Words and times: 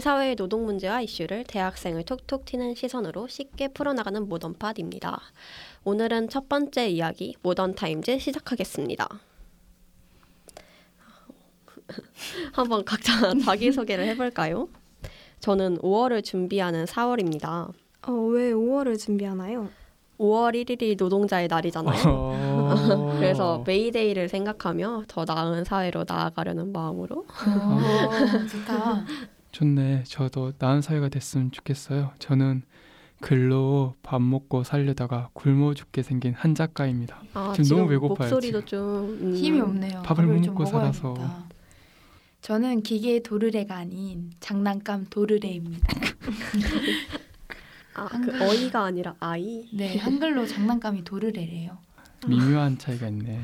우리 0.00 0.02
사회의 0.02 0.34
노동 0.34 0.64
문제와 0.64 1.02
이슈를 1.02 1.44
대학생을 1.44 2.04
톡톡 2.04 2.46
튀는 2.46 2.74
시선으로 2.74 3.28
쉽게 3.28 3.68
풀어나가는 3.68 4.26
모던팟입니다. 4.26 5.20
오늘은 5.84 6.30
첫 6.30 6.48
번째 6.48 6.88
이야기 6.88 7.36
모던 7.42 7.74
타임즈 7.74 8.18
시작하겠습니다. 8.18 9.06
한번 12.54 12.82
각자 12.86 13.12
자기 13.44 13.70
소개를 13.72 14.06
해볼까요? 14.06 14.70
저는 15.40 15.76
5월을 15.80 16.24
준비하는 16.24 16.86
4월입니다. 16.86 17.70
어, 18.06 18.12
왜 18.12 18.52
5월을 18.54 18.98
준비하나요? 18.98 19.68
5월 20.18 20.54
1일이 20.54 20.96
노동자의 20.96 21.46
날이잖아요. 21.46 22.04
어. 22.06 23.16
그래서 23.20 23.62
메이데이를 23.66 24.30
생각하며 24.30 25.04
더 25.08 25.26
나은 25.26 25.64
사회로 25.64 26.06
나아가려는 26.08 26.72
마음으로 26.72 27.26
오, 27.26 28.46
좋다. 28.48 29.04
좋네. 29.52 30.04
저도 30.06 30.52
나은 30.58 30.80
사회가 30.82 31.08
됐으면 31.08 31.50
좋겠어요. 31.50 32.12
저는 32.18 32.62
글로 33.20 33.94
밥 34.02 34.22
먹고 34.22 34.64
살려다가 34.64 35.28
굶어 35.34 35.74
죽게 35.74 36.02
생긴 36.02 36.32
한 36.34 36.54
작가입니다. 36.54 37.22
아, 37.34 37.52
지금 37.54 37.76
너무 37.78 37.88
배고파요, 37.90 38.30
목소리도 38.30 38.64
좀 38.64 39.18
음, 39.20 39.34
힘이 39.34 39.60
없네요. 39.60 40.02
밥을 40.02 40.26
못좀 40.26 40.54
먹고 40.54 40.64
살아서. 40.64 41.14
저는 42.40 42.82
기계 42.82 43.20
도르래가 43.20 43.76
아닌 43.76 44.30
장난감 44.40 45.04
도르래입니다. 45.10 45.86
아, 47.94 48.08
그 48.08 48.42
어이가 48.42 48.84
아니라 48.84 49.14
아이. 49.20 49.68
네, 49.74 49.98
한글로 49.98 50.46
장난감이 50.46 51.04
도르래래요. 51.04 51.76
미묘한 52.26 52.78
차이가 52.78 53.08
있네. 53.08 53.40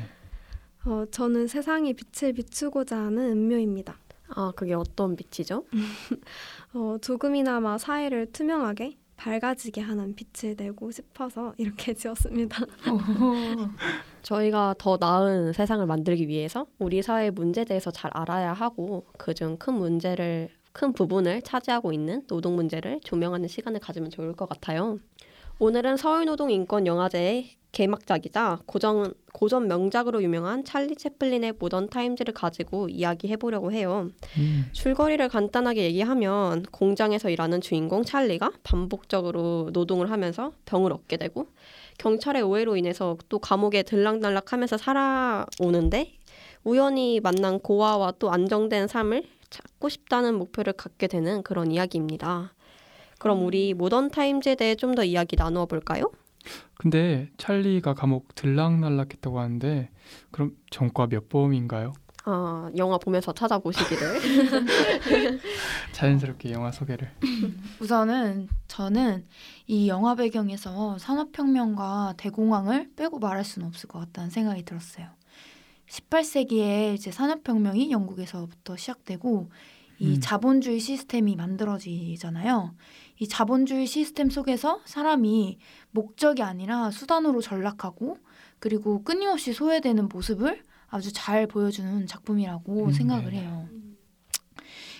어, 0.85 1.05
저는 1.11 1.47
세상에 1.47 1.93
빛을 1.93 2.33
비추고자 2.33 2.97
하는 2.97 3.31
은묘입니다. 3.31 3.95
아, 4.29 4.51
그게 4.55 4.73
어떤 4.73 5.15
빛이죠? 5.15 5.65
어, 6.73 6.97
조금이나마 7.01 7.77
사회를 7.77 8.31
투명하게 8.31 8.97
밝아지게 9.15 9.81
하는 9.81 10.15
빛을 10.15 10.55
내고 10.55 10.91
싶어서 10.91 11.53
이렇게 11.57 11.93
지었습니다. 11.95 12.65
저희가 14.21 14.75
더 14.77 14.97
나은 14.99 15.53
세상을 15.53 15.85
만들기 15.85 16.27
위해서 16.27 16.67
우리 16.77 17.01
사회의 17.01 17.31
문제에 17.31 17.65
대해서 17.65 17.89
잘 17.91 18.11
알아야 18.13 18.53
하고 18.53 19.05
그중 19.17 19.57
큰 19.57 19.73
문제를 19.73 20.49
큰 20.71 20.93
부분을 20.93 21.41
차지하고 21.41 21.91
있는 21.91 22.27
노동 22.27 22.55
문제를 22.55 22.99
조명하는 23.03 23.47
시간을 23.47 23.79
가지면 23.79 24.11
좋을 24.11 24.33
것 24.33 24.47
같아요. 24.47 24.99
오늘은 25.59 25.97
서울노동 25.97 26.51
인권 26.51 26.85
영화제의 26.85 27.49
개막작이자 27.71 28.59
고전, 28.67 29.13
고전 29.33 29.67
명작으로 29.67 30.21
유명한 30.21 30.63
찰리 30.63 30.95
채플린의 30.95 31.53
모던 31.59 31.89
타임즈를 31.89 32.33
가지고 32.35 32.89
이야기해 32.89 33.37
보려고 33.37 33.71
해요. 33.71 34.09
음, 34.37 34.65
줄거리를 34.71 35.27
간단하게 35.29 35.83
얘기하면 35.85 36.63
공장에서 36.71 37.31
일하는 37.31 37.59
주인공 37.59 38.03
찰리가 38.03 38.51
반복적으로 38.61 39.71
노동을 39.73 40.11
하면서 40.11 40.51
병을 40.65 40.93
얻게 40.93 41.17
되고 41.17 41.47
경찰의 41.97 42.43
오해로 42.43 42.77
인해서 42.77 43.17
또 43.27 43.39
감옥에 43.39 43.81
들락날락하면서 43.81 44.77
살아오는데 44.77 46.13
우연히 46.63 47.19
만난 47.19 47.59
고아와 47.59 48.13
또 48.19 48.31
안정된 48.31 48.87
삶을 48.87 49.23
찾고 49.49 49.89
싶다는 49.89 50.35
목표를 50.35 50.73
갖게 50.73 51.07
되는 51.07 51.41
그런 51.41 51.71
이야기입니다. 51.71 52.53
그럼 53.19 53.45
우리 53.45 53.73
모던 53.73 54.09
타임즈에 54.11 54.55
대해 54.55 54.75
좀 54.75 54.95
더 54.95 55.03
이야기 55.03 55.35
나누어 55.35 55.65
볼까요? 55.65 56.11
근데 56.75 57.29
찰리가 57.37 57.93
감옥 57.93 58.33
들락날락했다고 58.35 59.39
하는데 59.39 59.89
그럼 60.31 60.55
전과 60.69 61.07
몇 61.07 61.27
범인가요? 61.29 61.93
아, 62.25 62.69
영화 62.77 62.97
보면서 62.97 63.33
찾아보시기를. 63.33 65.39
자연스럽게 65.93 66.51
영화 66.51 66.71
소개를. 66.71 67.11
우선은 67.79 68.47
저는 68.67 69.25
이 69.65 69.87
영화 69.87 70.15
배경에서 70.15 70.97
산업혁명과 70.97 72.15
대공황을 72.17 72.91
빼고 72.95 73.19
말할 73.19 73.43
수는 73.43 73.67
없을 73.67 73.87
것 73.89 73.99
같다는 73.99 74.29
생각이 74.29 74.63
들었어요. 74.63 75.07
18세기에 75.89 76.95
이제 76.95 77.11
산업혁명이 77.11 77.91
영국에서부터 77.91 78.75
시작되고 78.75 79.49
이 79.99 80.15
음. 80.15 80.19
자본주의 80.21 80.79
시스템이 80.79 81.35
만들어지잖아요. 81.35 82.75
이 83.19 83.27
자본주의 83.27 83.87
시스템 83.87 84.29
속에서 84.29 84.81
사람이 84.85 85.57
목적이 85.91 86.43
아니라 86.43 86.91
수단으로 86.91 87.41
전락하고 87.41 88.17
그리고 88.59 89.03
끊임없이 89.03 89.53
소외되는 89.53 90.07
모습을 90.09 90.63
아주 90.87 91.11
잘 91.11 91.47
보여주는 91.47 92.05
작품이라고 92.05 92.85
음, 92.85 92.91
생각을 92.91 93.31
네. 93.31 93.39
해요. 93.39 93.67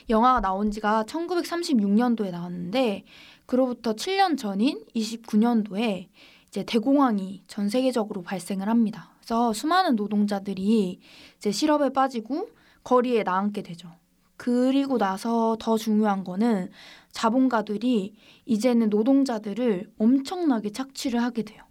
영화가 0.10 0.42
나온 0.42 0.72
지가 0.72 1.04
1936년도에 1.04 2.32
나왔는데 2.32 3.04
그로부터 3.46 3.94
7년 3.94 4.38
전인 4.38 4.84
29년도에 4.96 6.08
이제 6.48 6.64
대공황이 6.64 7.44
전 7.48 7.70
세계적으로 7.70 8.22
발생을 8.22 8.68
합니다. 8.68 9.12
그래서 9.20 9.54
수많은 9.54 9.96
노동자들이 9.96 11.00
이제 11.38 11.52
실업에 11.52 11.90
빠지고 11.90 12.50
거리에 12.84 13.24
나앉게 13.24 13.64
되죠. 13.64 13.92
그리고 14.38 14.98
나서 14.98 15.58
더 15.60 15.78
중요한 15.78 16.24
거는 16.24 16.70
자본가들이 17.12 18.14
이제는 18.46 18.90
노동자들을 18.90 19.92
엄청나게 19.98 20.72
착취를 20.72 21.22
하게 21.22 21.44
돼요. 21.44 21.64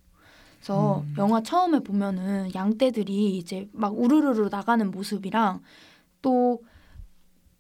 그래서 0.56 1.00
음. 1.00 1.15
영화 1.16 1.43
처음에 1.43 1.81
보면은 1.81 2.53
양떼들이 2.54 3.37
이제 3.37 3.69
막 3.72 3.97
우르르르 3.97 4.49
나가는 4.50 4.91
모습이랑 4.91 5.62
또 6.22 6.62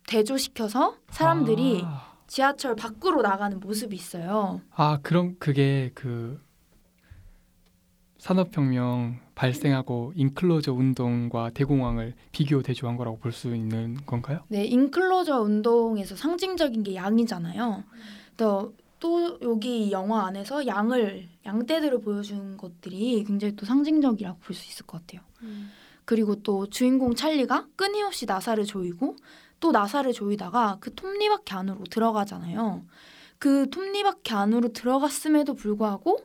대조시켜서 0.08 0.96
사람들이 1.10 1.82
아, 1.84 2.16
지하철 2.26 2.74
밖으로 2.74 3.22
나가는 3.22 3.58
모습이 3.60 3.94
있어요. 3.94 4.60
아 4.74 4.98
그럼 5.02 5.36
그게 5.38 5.92
그 5.94 6.40
산업혁명 8.18 9.18
발생하고 9.34 10.12
인클로저 10.16 10.72
운동과 10.72 11.50
대공황을 11.50 12.14
비교 12.32 12.62
대조한 12.62 12.96
거라고 12.96 13.18
볼 13.18 13.32
수 13.32 13.54
있는 13.54 13.98
건가요? 14.06 14.40
네, 14.48 14.64
인클로저 14.64 15.40
운동에서 15.42 16.16
상징적인 16.16 16.82
게 16.82 16.94
양이잖아요. 16.94 17.84
또, 18.36 18.74
또 18.98 19.38
여기 19.42 19.86
이 19.86 19.92
영화 19.92 20.26
안에서 20.26 20.66
양을 20.66 21.28
양떼들을 21.44 22.00
보여준 22.00 22.56
것들이 22.56 23.24
굉장히 23.24 23.54
또 23.56 23.66
상징적이라고 23.66 24.38
볼 24.40 24.54
수 24.54 24.66
있을 24.70 24.86
것 24.86 25.00
같아요. 25.02 25.20
그리고 26.04 26.36
또 26.36 26.66
주인공 26.68 27.14
찰리가 27.14 27.66
끊임없이 27.76 28.26
나사를 28.26 28.64
조이고 28.64 29.16
또 29.60 29.72
나사를 29.72 30.10
조이다가 30.12 30.78
그 30.80 30.94
톱니바퀴 30.94 31.52
안으로 31.54 31.84
들어가잖아요. 31.90 32.84
그 33.38 33.68
톱니바퀴 33.70 34.32
안으로 34.34 34.72
들어갔음에도 34.72 35.54
불구하고 35.54 36.18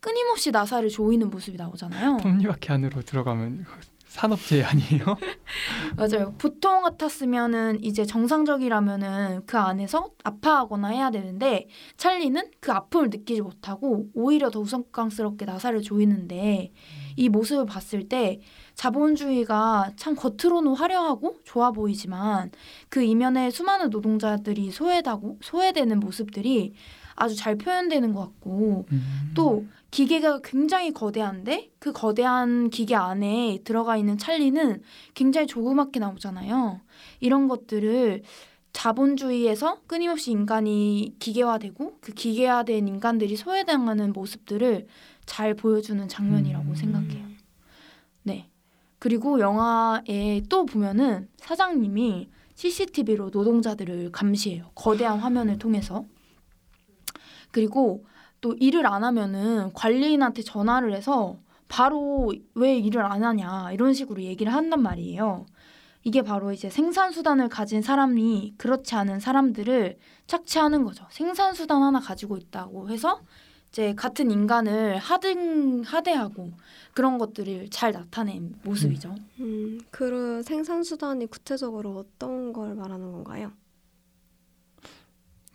끊임없이 0.00 0.50
나사를 0.50 0.88
조이는 0.88 1.30
모습이 1.30 1.56
나오잖아요. 1.56 2.18
톱니바퀴 2.22 2.72
안으로 2.72 3.02
들어가면 3.02 3.66
산업재해 4.08 4.64
아니에요? 4.64 5.04
맞아요. 5.96 6.34
보통 6.38 6.82
같았으면은 6.82 7.82
이제 7.84 8.04
정상적이라면은 8.04 9.42
그 9.46 9.58
안에서 9.58 10.10
아파하거나 10.24 10.88
해야 10.88 11.10
되는데 11.10 11.68
찰리는 11.96 12.42
그 12.58 12.72
아픔을 12.72 13.10
느끼지 13.10 13.42
못하고 13.42 14.06
오히려 14.14 14.50
더 14.50 14.60
우스꽝스럽게 14.60 15.44
나사를 15.44 15.80
조이는데 15.82 16.72
이 17.16 17.28
모습을 17.28 17.66
봤을 17.66 18.08
때 18.08 18.40
자본주의가 18.74 19.92
참 19.96 20.14
겉으로는 20.16 20.74
화려하고 20.74 21.36
좋아 21.44 21.70
보이지만 21.70 22.50
그 22.88 23.02
이면에 23.02 23.50
수많은 23.50 23.90
노동자들이 23.90 24.70
소외다고 24.70 25.38
소외되는 25.42 26.00
모습들이 26.00 26.72
아주 27.18 27.34
잘 27.36 27.56
표현되는 27.56 28.12
것 28.12 28.20
같고 28.20 28.86
음. 28.90 29.32
또 29.34 29.66
기계가 29.90 30.40
굉장히 30.42 30.92
거대한데 30.92 31.70
그 31.78 31.92
거대한 31.92 32.70
기계 32.70 32.94
안에 32.94 33.58
들어가 33.64 33.96
있는 33.96 34.18
찰리는 34.18 34.82
굉장히 35.14 35.46
조그맣게 35.46 35.98
나오잖아요. 35.98 36.80
이런 37.20 37.48
것들을 37.48 38.22
자본주의에서 38.72 39.80
끊임없이 39.86 40.30
인간이 40.30 41.14
기계화되고 41.18 41.98
그 42.00 42.12
기계화된 42.12 42.86
인간들이 42.86 43.36
소외당하는 43.36 44.12
모습들을 44.12 44.86
잘 45.26 45.54
보여주는 45.54 46.06
장면이라고 46.06 46.70
음. 46.70 46.74
생각해요. 46.74 47.26
네. 48.22 48.48
그리고 48.98 49.40
영화에 49.40 50.42
또 50.48 50.66
보면은 50.66 51.28
사장님이 51.38 52.28
CCTV로 52.54 53.30
노동자들을 53.30 54.10
감시해요. 54.12 54.70
거대한 54.74 55.18
화면을 55.20 55.58
통해서. 55.58 56.04
그리고 57.50 58.04
또 58.40 58.54
일을 58.54 58.86
안 58.86 59.04
하면은 59.04 59.72
관리인한테 59.72 60.42
전화를 60.42 60.94
해서 60.94 61.38
바로 61.68 62.32
왜 62.54 62.76
일을 62.76 63.02
안 63.02 63.24
하냐 63.24 63.72
이런 63.72 63.92
식으로 63.92 64.22
얘기를 64.22 64.52
한단 64.52 64.82
말이에요. 64.82 65.46
이게 66.04 66.22
바로 66.22 66.52
이제 66.52 66.70
생산 66.70 67.12
수단을 67.12 67.48
가진 67.48 67.82
사람이 67.82 68.54
그렇지 68.56 68.94
않은 68.94 69.20
사람들을 69.20 69.98
착취하는 70.26 70.84
거죠. 70.84 71.04
생산 71.10 71.54
수단 71.54 71.82
하나 71.82 72.00
가지고 72.00 72.36
있다고 72.36 72.88
해서 72.88 73.20
이제 73.70 73.94
같은 73.94 74.30
인간을 74.30 74.96
하등 74.96 75.82
하대하고 75.84 76.52
그런 76.94 77.18
것들을 77.18 77.68
잘 77.70 77.92
나타낸 77.92 78.54
모습이죠. 78.64 79.14
음, 79.40 79.80
그 79.90 80.42
생산 80.42 80.82
수단이 80.82 81.26
구체적으로 81.26 81.96
어떤 81.98 82.52
걸 82.52 82.74
말하는 82.74 83.12
건가요? 83.12 83.52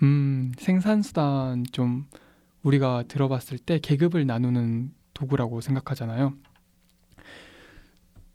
음, 0.03 0.51
생산수단 0.57 1.63
좀 1.71 2.07
우리가 2.61 3.03
들어봤을 3.07 3.57
때 3.57 3.79
계급을 3.79 4.25
나누는 4.25 4.91
도구라고 5.13 5.61
생각하잖아요. 5.61 6.33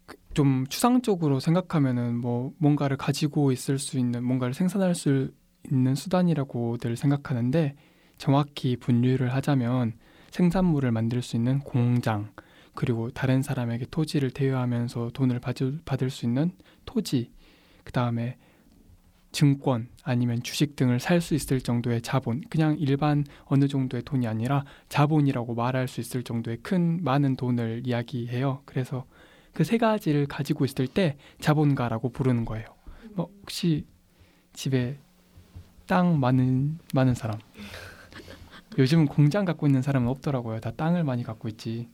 그- 0.06 0.16
좀 0.32 0.66
추상적으로 0.68 1.40
생각하면은 1.40 2.16
뭐 2.16 2.52
뭔가를 2.56 2.96
가지고 2.96 3.52
있을 3.52 3.78
수 3.78 3.98
있는 3.98 4.24
뭔가를 4.24 4.54
생산할 4.54 4.94
수 4.94 5.30
있는 5.70 5.94
수단이라고들 5.94 6.96
생각하는데 6.96 7.76
정확히 8.16 8.76
분류를 8.76 9.34
하자면 9.34 9.92
생산물을 10.30 10.90
만들 10.90 11.20
수 11.20 11.36
있는 11.36 11.58
공장 11.58 12.32
그리고 12.74 13.10
다른 13.10 13.42
사람에게 13.42 13.86
토지를 13.90 14.30
대여하면서 14.30 15.10
돈을 15.12 15.40
받을, 15.40 15.80
받을 15.84 16.08
수 16.10 16.24
있는 16.24 16.52
토지 16.86 17.30
그 17.84 17.92
다음에 17.92 18.38
증권 19.32 19.88
아니면 20.04 20.42
주식 20.42 20.74
등을 20.76 21.00
살 21.00 21.20
수 21.20 21.34
있을 21.34 21.60
정도의 21.60 22.00
자본 22.02 22.40
그냥 22.48 22.76
일반 22.78 23.24
어느 23.44 23.68
정도의 23.68 24.02
돈이 24.04 24.26
아니라 24.26 24.64
자본이라고 24.88 25.54
말할 25.54 25.86
수 25.88 26.00
있을 26.00 26.22
정도의 26.22 26.58
큰 26.62 27.02
많은 27.04 27.36
돈을 27.36 27.82
이야기해요. 27.84 28.62
그래서 28.64 29.04
그 29.52 29.64
세 29.64 29.76
가지를 29.76 30.26
가지고 30.26 30.64
있을 30.64 30.86
때 30.86 31.16
자본가라고 31.40 32.10
부르는 32.10 32.44
거예요. 32.44 32.66
뭐 33.14 33.28
혹시 33.42 33.84
집에 34.52 34.98
땅 35.86 36.20
많은 36.20 36.78
많은 36.94 37.14
사람 37.14 37.38
요즘은 38.78 39.06
공장 39.06 39.44
갖고 39.44 39.66
있는 39.66 39.82
사람은 39.82 40.08
없더라고요. 40.08 40.60
다 40.60 40.70
땅을 40.70 41.02
많이 41.02 41.24
갖고 41.24 41.48
있지. 41.48 41.88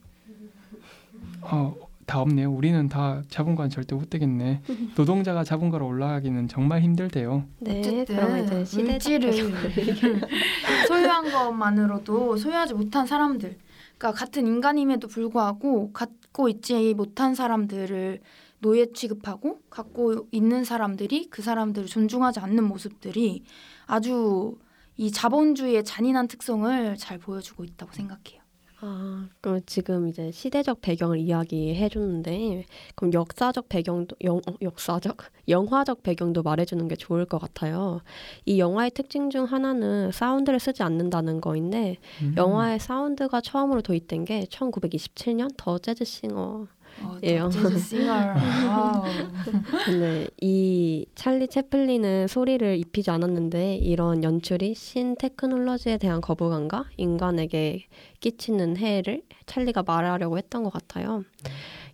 어, 1.41 1.75
다 2.05 2.21
없네요. 2.21 2.51
우리는 2.51 2.87
다 2.87 3.21
자본가는 3.29 3.69
절대 3.69 3.95
못 3.95 4.09
되겠네. 4.09 4.61
노동자가 4.95 5.43
자본가로 5.43 5.87
올라가기는 5.87 6.47
정말 6.47 6.81
힘들대요. 6.81 7.45
네, 7.59 7.79
어쨌든 7.79 8.15
그럼 8.15 8.37
이제 8.45 8.65
시대적 8.65 9.13
물질을 9.13 10.21
소유한 10.87 11.31
것만으로도 11.31 12.37
소유하지 12.37 12.75
못한 12.75 13.05
사람들, 13.07 13.57
그러니까 13.97 14.11
같은 14.19 14.45
인간임에도 14.45 15.07
불구하고 15.07 15.91
갖고 15.93 16.47
있지 16.49 16.93
못한 16.93 17.33
사람들을 17.33 18.21
노예 18.59 18.91
취급하고 18.91 19.59
갖고 19.69 20.27
있는 20.31 20.63
사람들이 20.63 21.29
그 21.29 21.41
사람들을 21.41 21.87
존중하지 21.87 22.39
않는 22.39 22.63
모습들이 22.63 23.43
아주 23.85 24.57
이 24.97 25.11
자본주의의 25.11 25.83
잔인한 25.83 26.27
특성을 26.27 26.95
잘 26.97 27.17
보여주고 27.17 27.63
있다고 27.63 27.91
생각해요. 27.93 28.44
아, 28.87 29.27
그럼 29.41 29.61
지금 29.65 30.07
이제 30.07 30.29
시대적 30.29 30.79
배경을 30.81 31.17
이야기해 31.17 31.89
줬는데 31.89 32.65
그럼 32.93 33.13
역사적 33.13 33.67
배경도 33.67 34.15
영, 34.23 34.37
어, 34.37 34.53
역사적 34.61 35.17
영화적 35.49 36.03
배경도 36.03 36.43
말해 36.43 36.65
주는 36.65 36.87
게 36.87 36.95
좋을 36.95 37.25
것 37.25 37.39
같아요. 37.39 38.01
이 38.45 38.59
영화의 38.59 38.91
특징 38.91 39.31
중 39.31 39.45
하나는 39.45 40.11
사운드를 40.11 40.59
쓰지 40.59 40.83
않는다는 40.83 41.41
거인데 41.41 41.97
음. 42.21 42.35
영화의 42.37 42.79
사운드가 42.79 43.41
처음으로 43.41 43.81
도입된 43.81 44.23
게 44.25 44.45
1927년 44.51 45.49
더 45.57 45.79
재즈 45.79 46.05
싱어 46.05 46.67
어, 47.01 47.17
예요. 47.23 47.49
근데 49.85 50.27
이 50.41 51.05
찰리 51.15 51.47
채플린은 51.47 52.27
소리를 52.27 52.77
입히지 52.77 53.11
않았는데 53.11 53.77
이런 53.77 54.23
연출이 54.23 54.73
신 54.73 55.15
테크놀로지에 55.17 55.97
대한 55.97 56.21
거부감과 56.21 56.85
인간에게 56.97 57.85
끼치는 58.19 58.77
해를 58.77 59.21
찰리가 59.45 59.83
말하려고 59.83 60.37
했던 60.37 60.63
것 60.63 60.71
같아요. 60.71 61.23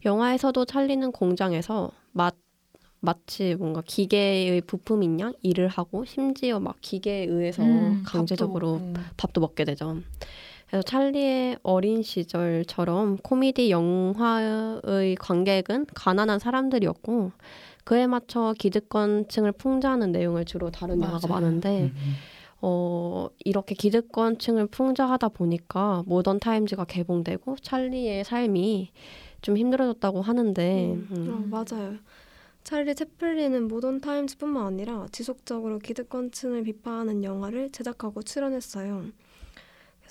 영화에서도 0.05 0.65
찰리는 0.65 1.11
공장에서 1.11 1.91
마, 2.11 2.31
마치 2.99 3.55
뭔가 3.55 3.81
기계의 3.85 4.61
부품인 4.61 5.19
양 5.19 5.33
일을 5.41 5.67
하고 5.67 6.05
심지어 6.05 6.59
막 6.59 6.77
기계에 6.81 7.25
의해서 7.25 7.63
음, 7.63 8.03
강제적으로 8.05 8.73
밥도 8.73 8.85
먹고. 8.85 8.99
밥도 9.17 9.41
먹게 9.41 9.65
되죠. 9.65 9.97
그래서 10.71 10.83
찰리의 10.83 11.57
어린 11.63 12.01
시절처럼 12.01 13.17
코미디 13.17 13.71
영화의 13.71 15.15
관객은 15.19 15.85
가난한 15.93 16.39
사람들이었고 16.39 17.33
그에 17.83 18.07
맞춰 18.07 18.55
기득권층을 18.57 19.51
풍자하는 19.51 20.13
내용을 20.13 20.45
주로 20.45 20.71
다룬 20.71 21.01
영화가 21.01 21.27
맞아요. 21.27 21.41
많은데 21.41 21.91
음. 21.93 22.13
어, 22.61 23.27
이렇게 23.39 23.75
기득권층을 23.75 24.67
풍자하다 24.67 25.29
보니까 25.29 26.03
모던 26.05 26.39
타임즈가 26.39 26.85
개봉되고 26.85 27.57
찰리의 27.57 28.23
삶이 28.23 28.91
좀 29.41 29.57
힘들어졌다고 29.57 30.21
하는데 30.21 30.93
음, 30.93 31.07
음. 31.11 31.51
어, 31.51 31.63
맞아요. 31.65 31.95
찰리 32.63 32.95
채플린은 32.95 33.67
모던 33.67 33.99
타임즈뿐만 33.99 34.65
아니라 34.65 35.05
지속적으로 35.11 35.79
기득권층을 35.79 36.63
비판하는 36.63 37.25
영화를 37.25 37.73
제작하고 37.73 38.21
출연했어요. 38.21 39.07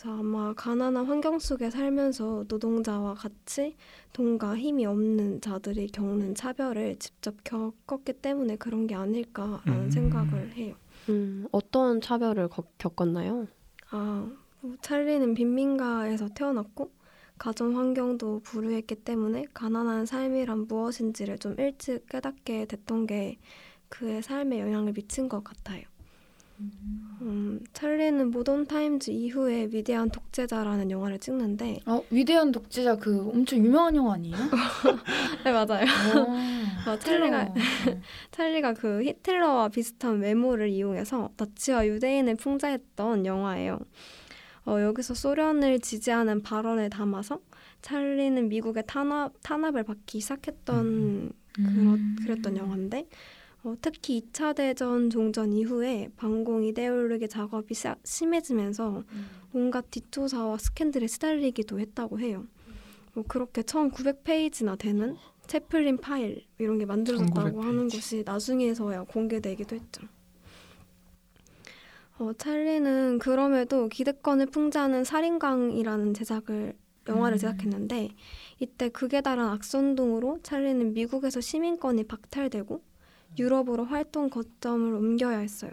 그래서 0.00 0.18
아마 0.18 0.54
가난한 0.54 1.04
환경 1.04 1.38
속에 1.38 1.68
살면서 1.68 2.46
노동자와 2.48 3.12
같이 3.12 3.76
돈과 4.14 4.56
힘이 4.56 4.86
없는 4.86 5.42
자들이 5.42 5.88
겪는 5.88 6.34
차별을 6.34 6.96
직접 6.98 7.34
겪었기 7.44 8.14
때문에 8.14 8.56
그런 8.56 8.86
게 8.86 8.94
아닐까라는 8.94 9.84
음. 9.84 9.90
생각을 9.90 10.54
해요. 10.54 10.74
음, 11.10 11.46
어떤 11.52 12.00
차별을 12.00 12.48
거- 12.48 12.64
겪었나요? 12.78 13.46
아, 13.90 14.26
뭐 14.62 14.74
찰리는 14.80 15.34
빈민가에서 15.34 16.30
태어났고 16.30 16.90
가정 17.36 17.76
환경도 17.76 18.40
불우했기 18.42 18.94
때문에 19.04 19.44
가난한 19.52 20.06
삶이란 20.06 20.66
무엇인지를 20.66 21.38
좀 21.38 21.54
일찍 21.58 22.06
깨닫게 22.08 22.64
됐던 22.64 23.06
게 23.06 23.38
그의 23.90 24.22
삶에 24.22 24.60
영향을 24.60 24.94
미친 24.94 25.28
것 25.28 25.44
같아요. 25.44 25.82
음, 27.22 27.60
찰리는 27.74 28.30
모던 28.30 28.66
타임즈 28.66 29.10
이후에 29.10 29.68
위대한 29.70 30.10
독재자라는 30.10 30.90
영화를 30.90 31.18
찍는데 31.18 31.80
어, 31.84 32.02
위대한 32.10 32.50
독재자 32.50 32.96
그 32.96 33.28
엄청 33.28 33.58
유명한 33.58 33.94
영화 33.94 34.14
아니에요? 34.14 34.36
네 35.44 35.52
맞아요. 35.52 35.84
어, 36.16 36.34
어, 36.90 36.98
찰리가 36.98 37.54
찰리가 38.32 38.72
그 38.72 39.02
히틀러와 39.02 39.68
비슷한 39.68 40.20
외모를 40.20 40.70
이용해서 40.70 41.30
나치와 41.36 41.86
유대인을 41.86 42.36
풍자했던 42.36 43.26
영화예요. 43.26 43.78
어, 44.66 44.80
여기서 44.80 45.14
소련을 45.14 45.80
지지하는 45.80 46.42
발언을 46.42 46.88
담아서 46.88 47.40
찰리는 47.82 48.48
미국의 48.48 48.84
탄압, 48.86 49.32
탄압을 49.42 49.84
받기 49.84 50.20
시작했던 50.20 51.32
그렇, 51.52 51.98
그랬던 52.22 52.56
영화인데 52.56 53.06
어, 53.62 53.74
특히 53.82 54.20
2차 54.20 54.54
대전 54.54 55.10
종전 55.10 55.52
이후에 55.52 56.08
반공 56.16 56.64
이데올로기 56.64 57.28
작업이 57.28 57.74
시, 57.74 57.88
심해지면서 58.04 59.04
온갖 59.52 59.90
뒷조사와 59.90 60.56
스캔들에 60.58 61.06
시달리기도 61.06 61.78
했다고 61.78 62.20
해요. 62.20 62.46
뭐 63.14 63.24
그렇게 63.26 63.62
1900페이지나 63.62 64.78
되는 64.78 65.16
채플린 65.46 65.98
파일 65.98 66.46
이런 66.58 66.78
게 66.78 66.86
만들어졌다고 66.86 67.40
1900 67.40 67.64
하는 67.64 67.80
페이지. 67.80 67.96
것이 67.96 68.22
나중에서야 68.24 69.02
공개되기도 69.02 69.76
했죠. 69.76 70.02
어, 72.18 72.32
찰리는 72.34 73.18
그럼에도 73.18 73.88
기득권을 73.88 74.46
풍자하는 74.46 75.04
살인광이라는 75.04 76.14
제작을 76.14 76.74
영화를 77.08 77.36
음. 77.36 77.38
제작했는데 77.38 78.10
이때 78.58 78.88
극에 78.90 79.22
달한 79.22 79.48
악선동으로 79.48 80.40
찰리는 80.42 80.92
미국에서 80.92 81.40
시민권이 81.40 82.04
박탈되고 82.04 82.82
유럽으로 83.38 83.84
활동 83.84 84.28
거점을 84.28 84.94
옮겨야 84.94 85.38
했어요. 85.38 85.70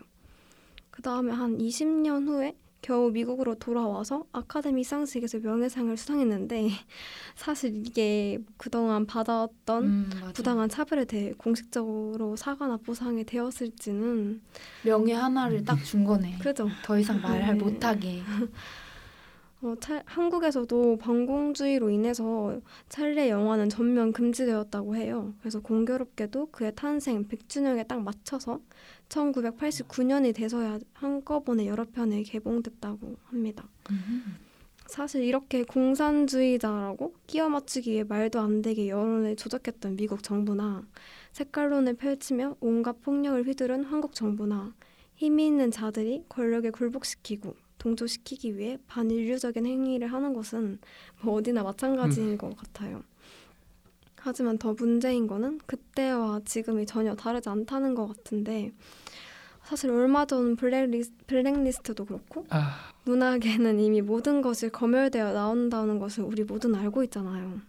그 0.92 1.02
다음에 1.02 1.32
한 1.34 1.58
20년 1.58 2.28
후에 2.28 2.56
겨우 2.82 3.12
미국으로 3.12 3.56
돌아와서 3.56 4.26
아카데미 4.32 4.84
시상식에서 4.84 5.40
명예상을 5.40 5.98
수상했는데 5.98 6.70
사실 7.36 7.76
이게 7.86 8.40
그동안 8.56 9.06
받아왔던 9.06 9.84
음. 9.84 10.10
부당한 10.34 10.70
차별에 10.70 11.06
대해 11.06 11.34
공식적으로 11.38 12.36
사과나 12.36 12.78
보상이 12.78 13.24
되었을지는 13.26 14.42
명예 14.84 15.14
하나를 15.14 15.66
딱 15.66 15.84
준 15.84 16.04
거네. 16.04 16.38
그죠. 16.40 16.70
더 16.84 16.98
이상 16.98 17.22
말할 17.22 17.58
네. 17.58 17.64
못하게. 17.64 18.22
어, 19.62 19.74
찰- 19.80 20.04
한국에서도 20.06 20.98
반공주의로 20.98 21.90
인해서 21.90 22.60
찰리의 22.90 23.30
영화는 23.30 23.70
전면 23.70 24.12
금지되었다고 24.14 24.96
해요. 24.96 25.34
그래서 25.40 25.60
공교롭게도 25.62 26.50
그의 26.52 26.74
탄생 26.76 27.28
100주년에 27.28 27.88
딱 27.88 28.02
맞춰서 28.04 28.60
1989년이 29.10 30.36
돼서야 30.36 30.80
한꺼번에 30.94 31.66
여러 31.66 31.86
편이 31.86 32.24
개봉됐다고 32.24 33.16
합니다. 33.26 33.68
사실 34.86 35.24
이렇게 35.24 35.64
공산주의자라고 35.64 37.16
끼워 37.26 37.50
맞추기 37.50 37.92
위해 37.92 38.04
말도 38.04 38.40
안 38.40 38.62
되게 38.62 38.88
여론을 38.90 39.36
조작했던 39.36 39.96
미국 39.98 40.22
정부나 40.24 40.88
색깔론을 41.34 41.96
펼치며 41.96 42.56
온갖 42.62 43.02
폭력을 43.02 43.44
휘두른 43.46 43.84
한국 43.84 44.14
정부나 44.14 44.74
힘이 45.16 45.48
있는 45.48 45.72
자들이 45.72 46.24
권력에 46.30 46.70
굴복시키고 46.70 47.56
동조시키기 47.78 48.58
위해 48.58 48.78
반인류적인 48.88 49.66
행위를 49.66 50.12
하는 50.12 50.34
것은 50.34 50.80
뭐 51.22 51.36
어디나 51.36 51.64
마찬가지인 51.64 52.38
것 52.38 52.56
같아요. 52.58 53.04
하지만 54.20 54.58
더 54.58 54.74
문제인 54.74 55.28
거는 55.28 55.60
그때와 55.66 56.42
지금이 56.44 56.86
전혀 56.86 57.16
다르지 57.16 57.50
않다는 57.50 57.96
것 57.96 58.08
같은데 58.08 58.72
사실 59.64 59.90
얼마 59.90 60.26
전 60.26 60.56
블랙리스, 60.56 61.12
블랙리스트도 61.28 62.06
그렇고 62.06 62.46
아, 62.50 62.92
문학에는 63.04 63.80
이미 63.80 64.02
모든 64.02 64.42
것이 64.42 64.70
검열되어 64.70 65.34
나온다는 65.34 66.00
것을 66.00 66.24
우리 66.24 66.44
모두는 66.44 66.80
알고 66.80 67.04
있잖아요. 67.04 67.60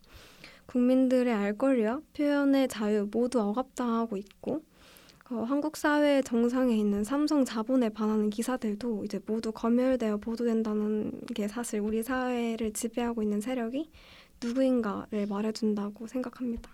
국민들의 0.66 1.32
알 1.32 1.56
권리와 1.58 2.00
표현의 2.16 2.68
자유 2.68 3.08
모두 3.10 3.40
억압당하고 3.40 4.16
있고 4.16 4.62
어, 5.30 5.42
한국 5.42 5.76
사회의 5.76 6.22
정상에 6.22 6.74
있는 6.76 7.04
삼성 7.04 7.44
자본에 7.44 7.90
반하는 7.90 8.30
기사들도 8.30 9.04
이제 9.04 9.20
모두 9.26 9.52
검열되어 9.52 10.16
보도된다는 10.18 11.20
게 11.34 11.46
사실 11.48 11.80
우리 11.80 12.02
사회를 12.02 12.72
지배하고 12.72 13.22
있는 13.22 13.40
세력이 13.40 13.90
누구인가를 14.42 15.26
말해준다고 15.28 16.06
생각합니다. 16.06 16.70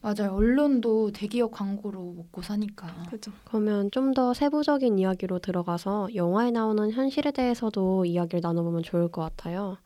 맞아요. 0.00 0.32
언론도 0.34 1.12
대기업 1.12 1.50
광고로 1.52 2.12
먹고 2.12 2.42
사니까. 2.42 2.88
그렇죠. 3.06 3.32
그러면 3.44 3.90
좀 3.90 4.12
더 4.12 4.34
세부적인 4.34 4.98
이야기로 4.98 5.38
들어가서 5.38 6.08
영화에 6.14 6.50
나오는 6.50 6.90
현실에 6.90 7.30
대해서도 7.32 8.04
이야기를 8.04 8.40
나눠보면 8.42 8.82
좋을 8.82 9.08
것 9.08 9.22
같아요. 9.22 9.78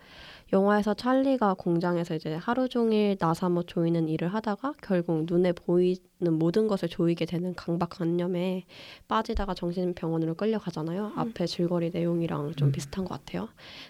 영화에서 0.53 0.95
찰리가 0.95 1.55
공장에서 1.55 2.15
이제 2.15 2.35
하루 2.35 2.69
종일 2.69 3.17
나사못 3.21 3.67
조이는 3.67 4.09
일을 4.09 4.33
하다가 4.33 4.75
결국 4.81 5.27
눈에 5.27 5.53
보이는 5.53 5.99
모든 6.33 6.69
것을 6.69 6.89
조이게 6.89 7.27
되는 7.27 7.55
강박관념에 7.55 8.65
빠지다가 9.09 9.53
정신병원으로 9.55 10.35
끌려가잖아요. 10.35 11.13
앞에 11.17 11.47
줄거리 11.47 11.91
내용이랑 11.93 12.55
좀 12.55 12.69
음. 12.69 12.73
비슷한 12.73 13.05
것 13.05 13.15
같아요. 13.15 13.49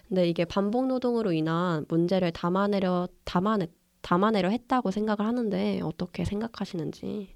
근데 0.09 0.27
이게 0.27 0.43
반복 0.43 0.87
노동으로 0.87 1.31
인한 1.31 1.85
문제를 1.87 2.31
담아내려 2.31 3.07
담아내 3.23 3.67
담아내려 4.01 4.49
했다고 4.49 4.91
생각을 4.91 5.25
하는데 5.25 5.81
어떻게 5.83 6.25
생각하시는지. 6.25 7.35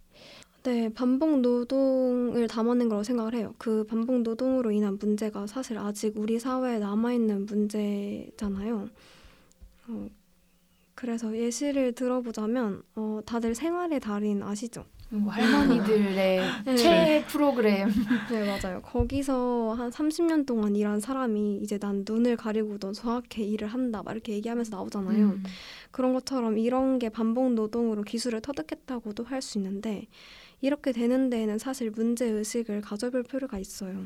네, 0.64 0.88
반복 0.94 1.42
노동을 1.42 2.48
담아낸 2.48 2.88
거라고 2.88 3.04
생각을 3.04 3.36
해요. 3.36 3.54
그 3.58 3.84
반복 3.84 4.22
노동으로 4.22 4.72
인한 4.72 4.98
문제가 4.98 5.46
사실 5.46 5.78
아직 5.78 6.18
우리 6.18 6.40
사회에 6.40 6.80
남아있는 6.80 7.46
문제잖아요. 7.46 8.88
어, 9.88 10.08
그래서 10.96 11.36
예시를 11.36 11.94
들어보자면 11.94 12.84
어, 12.96 13.20
다들 13.26 13.56
생활의 13.56 14.00
달인 14.00 14.44
아시죠? 14.44 14.86
뭐 15.10 15.32
할머니들의 15.32 16.42
네. 16.66 16.76
최애 16.76 17.26
프로그램. 17.28 17.88
네, 18.32 18.46
맞아요. 18.48 18.82
거기서 18.82 19.76
한 19.78 19.92
30년 19.92 20.46
동안 20.48 20.76
일한 20.76 21.00
사람이 21.00 21.58
이제 21.58 21.78
난 21.78 22.04
눈을 22.08 22.36
가리고도 22.36 22.94
정확히 22.94 23.48
일을 23.52 23.68
한다 23.68 24.02
막 24.04 24.14
이렇게 24.14 24.34
얘기하면서 24.34 24.76
나오잖아요. 24.76 25.26
음. 25.28 25.44
그런 25.92 26.14
것처럼 26.14 26.58
이런 26.58 26.98
게 26.98 27.10
반복 27.10 27.54
노동으로 27.54 28.02
기술을 28.04 28.42
터득했다고도 28.42 29.24
할 29.26 29.42
수 29.44 29.60
있는데 29.60 30.08
이렇게 30.64 30.94
되는 30.94 31.30
데에는 31.30 31.58
사실 31.58 31.92
문제 31.92 32.26
의식을 32.26 32.80
가져볼 32.80 33.24
필요가 33.24 33.60
있어요. 33.60 34.06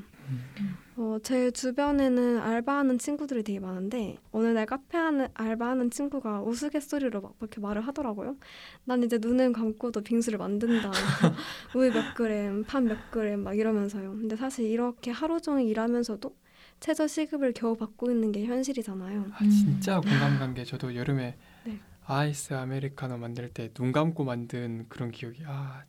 어, 0.96 1.18
제 1.22 1.52
주변에는 1.52 2.40
알바하는 2.40 2.98
친구들이 2.98 3.44
되게 3.44 3.60
많은데 3.60 4.18
어느 4.32 4.48
날 4.48 4.66
카페 4.66 4.98
하는 4.98 5.28
알바하는 5.36 5.92
친구가 5.92 6.42
우스갯소리로 6.42 7.22
막 7.22 7.38
그렇게 7.38 7.62
말을 7.62 7.86
하더라고요. 7.88 8.38
난 8.86 9.04
이제 9.04 9.20
눈을 9.22 9.54
감고도 9.54 10.02
빙수를 10.02 10.40
만든다. 10.40 10.92
우유 11.76 11.92
몇 11.94 12.16
그램, 12.16 12.64
판 12.64 12.86
몇 12.86 13.12
그램 13.12 13.44
막 13.44 13.56
이러면서요. 13.56 14.14
근데 14.14 14.36
사실 14.36 14.66
이렇게 14.66 15.12
하루 15.12 15.40
종일 15.40 15.68
일하면서도 15.70 16.36
최저 16.80 17.06
시급을 17.06 17.54
겨우 17.54 17.78
받고 17.78 18.10
있는 18.10 18.32
게 18.32 18.46
현실이잖아요. 18.46 19.28
아, 19.32 19.44
진짜 19.44 20.02
공감 20.02 20.40
간게 20.40 20.64
저도 20.64 20.96
여름에 20.96 21.38
네. 21.66 21.80
아이스 22.06 22.56
아메리카노 22.56 23.18
만들 23.20 23.50
때 23.50 23.70
눈 23.76 23.92
감고 23.92 24.24
만든 24.24 24.86
그런 24.90 25.12
기억이 25.12 25.44
아 25.46 25.84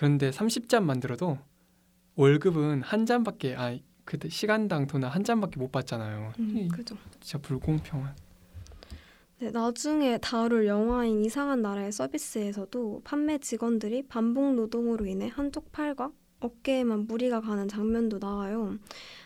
그런데 0.00 0.30
30잔 0.30 0.82
만들어도 0.82 1.36
월급은 2.14 2.80
한 2.80 3.04
잔밖에 3.04 3.54
아 3.54 3.76
그때 4.06 4.30
시간당 4.30 4.86
돈은 4.86 5.06
한 5.06 5.22
잔밖에 5.22 5.60
못 5.60 5.70
받잖아요. 5.70 6.32
음, 6.38 6.56
이 6.56 6.68
그죠. 6.68 6.96
진짜 7.20 7.36
불공평한. 7.36 8.16
네, 9.40 9.50
나중에 9.50 10.16
다룰 10.16 10.66
영화인 10.66 11.22
이상한 11.22 11.60
나라의 11.60 11.92
서비스에서도 11.92 13.02
판매 13.04 13.36
직원들이 13.36 14.04
반복 14.08 14.54
노동으로 14.54 15.04
인해 15.04 15.28
한쪽 15.28 15.70
팔과 15.70 16.10
어깨에만 16.40 17.00
무리가 17.00 17.42
가는 17.42 17.68
장면도 17.68 18.20
나와요. 18.20 18.78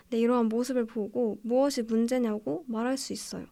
근데 0.02 0.19
이러한 0.19 0.47
모습을 0.47 0.87
보고 0.87 1.38
무엇이 1.43 1.83
문제냐고 1.83 2.64
말할 2.66 2.99
수 2.99 3.12
있어요. 3.12 3.47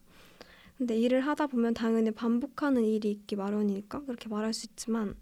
근데 0.77 0.99
일을 0.99 1.21
하다 1.21 1.47
보면 1.47 1.75
당연히 1.75 2.11
반복하는 2.11 2.83
일이 2.85 3.13
있기 3.13 3.37
마련이니까 3.37 4.07
그렇게 4.07 4.29
말할 4.29 4.53
수 4.53 4.67
있지만 4.67 5.15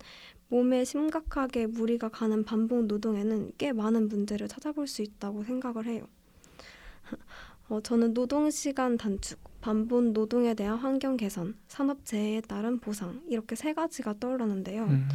몸에 0.50 0.84
심각하게 0.84 1.66
무리가 1.66 2.08
가는 2.08 2.44
반복 2.44 2.84
노동에는 2.86 3.52
꽤 3.56 3.72
많은 3.72 4.08
문제를 4.08 4.48
찾아볼 4.48 4.86
수 4.86 5.00
있다고 5.02 5.44
생각을 5.44 5.86
해요. 5.86 6.06
어, 7.68 7.80
저는 7.80 8.14
노동시간 8.14 8.96
단축, 8.98 9.38
반복 9.60 10.10
노동에 10.10 10.54
대한 10.54 10.76
환경 10.76 11.16
개선, 11.16 11.54
산업재해에 11.68 12.40
따른 12.42 12.80
보상 12.80 13.22
이렇게 13.28 13.54
세 13.54 13.72
가지가 13.72 14.14
떠오르는데요. 14.18 14.84
음. 14.86 15.08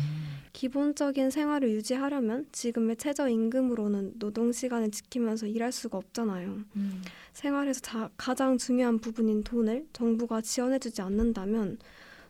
기본적인 0.53 1.31
생활을 1.31 1.69
유지하려면 1.71 2.47
지금의 2.53 2.95
최저임금으로는 2.95 4.13
노동시간을 4.19 4.89
지키면서 4.89 5.47
일할 5.47 5.73
수가 5.73 5.97
없잖아요. 5.97 6.59
음. 6.77 7.01
생활에서 7.33 7.81
자, 7.81 8.09
가장 8.15 8.57
중요한 8.57 8.99
부분인 8.99 9.43
돈을 9.43 9.85
정부가 9.91 10.39
지원해주지 10.39 11.01
않는다면 11.01 11.77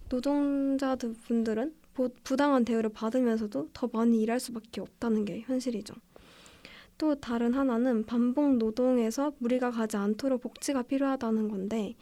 노동자들 0.10 1.14
분들은 1.28 1.70
보- 1.70 1.85
부당한 2.24 2.66
대우를 2.66 2.92
받으면서도 2.92 3.70
더 3.74 3.90
많이 3.92 4.22
일할 4.22 4.40
수밖에 4.40 4.82
없다는 4.82 5.25
게 5.25 5.42
현실이죠. 5.42 5.94
또 6.98 7.16
다른 7.16 7.54
하나는 7.54 8.06
반복 8.06 8.58
노동에서 8.58 9.34
무리가 9.40 9.72
가지 9.72 9.98
않도록 9.98 10.42
복지가 10.42 10.84
필요하다는 10.84 11.50
건데 11.50 11.96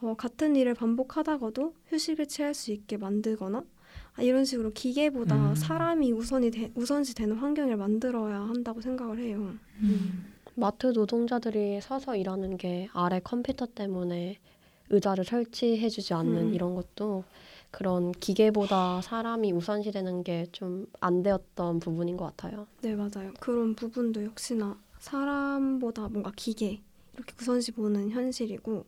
어, 0.00 0.14
같은 0.16 0.56
일을 0.56 0.74
반복하다가도 0.74 1.74
휴식을 1.88 2.26
취할 2.26 2.54
수 2.54 2.72
있게 2.72 2.96
만들거나 2.96 3.62
아, 4.14 4.22
이런 4.22 4.44
식으로 4.44 4.72
기계보다 4.72 5.50
음. 5.50 5.54
사람이 5.54 6.12
우선이 6.12 6.50
되, 6.50 6.70
우선시 6.74 7.14
되는 7.14 7.36
환경을 7.36 7.76
만들어야 7.76 8.40
한다고 8.40 8.80
생각을 8.80 9.18
해요. 9.18 9.54
음. 9.80 10.32
마트 10.54 10.88
노동자들이 10.88 11.80
서서 11.80 12.16
일하는 12.16 12.56
게 12.56 12.88
아래 12.92 13.20
컴퓨터 13.20 13.66
때문에 13.66 14.38
의자를 14.88 15.24
설치해주지 15.24 16.14
않는 16.14 16.48
음. 16.48 16.54
이런 16.54 16.74
것도 16.74 17.24
그런 17.70 18.12
기계보다 18.12 19.00
사람이 19.02 19.52
우선시되는 19.52 20.24
게 20.24 20.46
좀 20.52 20.86
안 21.00 21.22
되었던 21.22 21.80
부분인 21.80 22.16
것 22.16 22.24
같아요. 22.36 22.66
네, 22.82 22.94
맞아요. 22.96 23.32
그런 23.40 23.74
부분도 23.74 24.24
역시나 24.24 24.78
사람보다 24.98 26.08
뭔가 26.08 26.32
기계 26.36 26.80
이렇게 27.14 27.34
우선시 27.40 27.72
보는 27.72 28.10
현실이고 28.10 28.86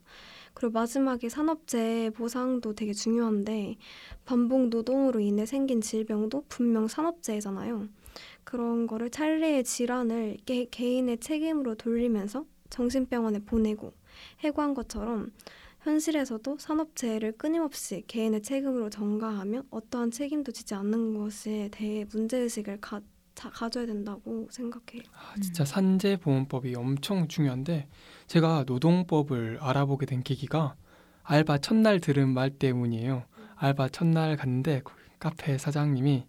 그리고 0.54 0.72
마지막에 0.72 1.28
산업재해 1.28 2.10
보상도 2.10 2.74
되게 2.74 2.92
중요한데 2.92 3.76
반복 4.24 4.68
노동으로 4.68 5.20
인해 5.20 5.46
생긴 5.46 5.80
질병도 5.80 6.44
분명 6.48 6.88
산업재해잖아요. 6.88 7.88
그런 8.44 8.86
거를 8.86 9.10
찰리의 9.10 9.64
질환을 9.64 10.38
개, 10.44 10.66
개인의 10.66 11.18
책임으로 11.18 11.76
돌리면서 11.76 12.44
정신병원에 12.70 13.40
보내고 13.40 13.92
해고한 14.40 14.74
것처럼 14.74 15.30
현실에서도 15.82 16.58
산업재해를 16.58 17.32
끊임없이 17.32 18.04
개인의 18.06 18.42
책임으로 18.42 18.88
전가하며 18.88 19.64
어떠한 19.70 20.12
책임도 20.12 20.52
지지 20.52 20.74
않는 20.74 21.14
것에 21.18 21.68
대해 21.72 22.04
문제의식을 22.12 22.80
가, 22.80 23.00
자, 23.34 23.50
가져야 23.50 23.86
된다고 23.86 24.48
생각해요. 24.50 25.02
아, 25.12 25.34
진짜 25.40 25.64
산재보험법이 25.64 26.74
엄청 26.76 27.26
중요한데 27.26 27.88
제가 28.28 28.64
노동법을 28.66 29.58
알아보게 29.60 30.06
된 30.06 30.22
계기가 30.22 30.76
알바 31.24 31.58
첫날 31.58 31.98
들은 31.98 32.28
말 32.28 32.50
때문이에요. 32.50 33.24
알바 33.56 33.88
첫날 33.88 34.36
갔는데 34.36 34.82
그 34.84 34.92
카페 35.18 35.58
사장님이 35.58 36.26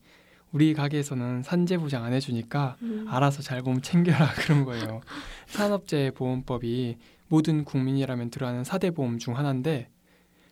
우리 0.52 0.74
가게에서는 0.76 1.42
산재 1.42 1.78
보장 1.80 2.04
안 2.04 2.14
해주니까 2.14 2.78
음. 2.84 3.06
알아서 3.08 3.42
잘 3.42 3.62
보험 3.64 3.82
챙겨라 3.82 4.34
그런 4.38 4.66
거예요. 4.66 5.02
산업재해보험법이 5.48 6.98
모든 7.34 7.66
국민이라면 7.66 8.30
들어가는 8.30 8.62
4대 8.62 8.94
보험 8.94 9.18
중 9.18 9.36
하나인데 9.36 9.90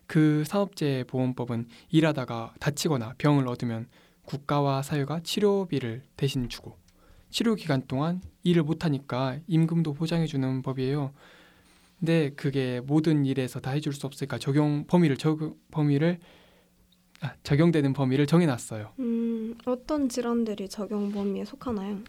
그 0.08 0.44
산업재해 0.48 1.04
보험법은 1.04 1.68
일하다가 1.90 2.56
다치거나 2.60 3.14
병을 3.20 3.48
얻으면 3.48 3.88
국가와 4.24 4.82
사회가 4.82 5.20
치료비를 5.20 6.02
대신 6.18 6.50
주고 6.50 6.76
치료 7.30 7.54
기간 7.54 7.84
동안 7.88 8.20
일을 8.42 8.64
못하니까 8.64 9.38
임금도 9.46 9.94
보장해주는 9.94 10.64
법이에요. 10.64 11.14
근데 12.00 12.32
그게 12.32 12.82
모든 12.84 13.26
일에서 13.26 13.60
다 13.60 13.70
해줄 13.70 13.94
수 13.94 14.08
없으니까 14.08 14.40
적용 14.40 14.86
범위를 14.88 15.18
적용 15.18 15.56
범위를 15.70 16.18
아, 17.20 17.36
적용되는 17.44 17.94
범위를 17.94 18.26
정해놨어요. 18.26 18.94
음, 18.98 19.56
어떤 19.66 20.10
질환들이 20.10 20.68
적용 20.68 21.12
범위에 21.12 21.46
속하나요? 21.46 22.00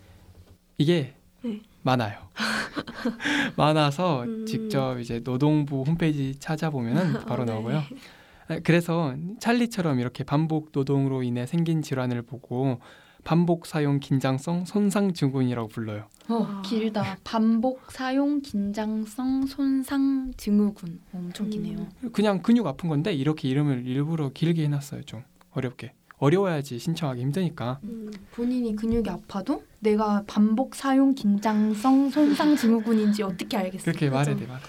이게 0.78 1.14
네. 1.42 1.60
많아요. 1.82 2.18
많아서 3.56 4.22
음. 4.22 4.46
직접 4.46 4.98
이제 4.98 5.20
노동부 5.20 5.82
홈페이지 5.82 6.38
찾아보면은 6.38 7.24
바로 7.26 7.42
아, 7.42 7.46
네. 7.46 7.52
나오고요. 7.52 7.82
아, 8.48 8.58
그래서 8.62 9.14
찰리처럼 9.40 9.98
이렇게 10.00 10.24
반복 10.24 10.70
노동으로 10.72 11.22
인해 11.22 11.46
생긴 11.46 11.82
질환을 11.82 12.22
보고 12.22 12.80
반복 13.24 13.66
사용 13.66 14.00
긴장성 14.00 14.64
손상 14.64 15.12
증후군이라고 15.12 15.68
불러요. 15.68 16.08
어, 16.28 16.42
아. 16.42 16.62
길다. 16.62 17.18
반복 17.24 17.90
사용 17.92 18.40
긴장성 18.42 19.46
손상 19.46 20.32
증후군. 20.36 21.00
어, 21.12 21.18
엄청 21.18 21.48
기네요. 21.48 21.86
음. 22.02 22.12
그냥 22.12 22.42
근육 22.42 22.66
아픈 22.66 22.88
건데 22.88 23.12
이렇게 23.12 23.48
이름을 23.48 23.86
일부러 23.86 24.30
길게 24.30 24.64
해놨어요. 24.64 25.02
좀 25.02 25.22
어렵게. 25.52 25.92
어려워야지 26.22 26.78
신청하기 26.78 27.20
힘드니까. 27.20 27.80
음. 27.82 28.08
본인이 28.30 28.76
근육이 28.76 29.10
아파도 29.10 29.64
내가 29.80 30.22
반복 30.28 30.76
사용 30.76 31.16
긴장성 31.16 32.10
손상 32.10 32.54
증후군인지 32.54 33.24
어떻게 33.24 33.56
알겠어요? 33.56 33.84
그렇게. 33.84 34.08
말해야 34.08 34.36
돼. 34.36 34.46
말해. 34.46 34.62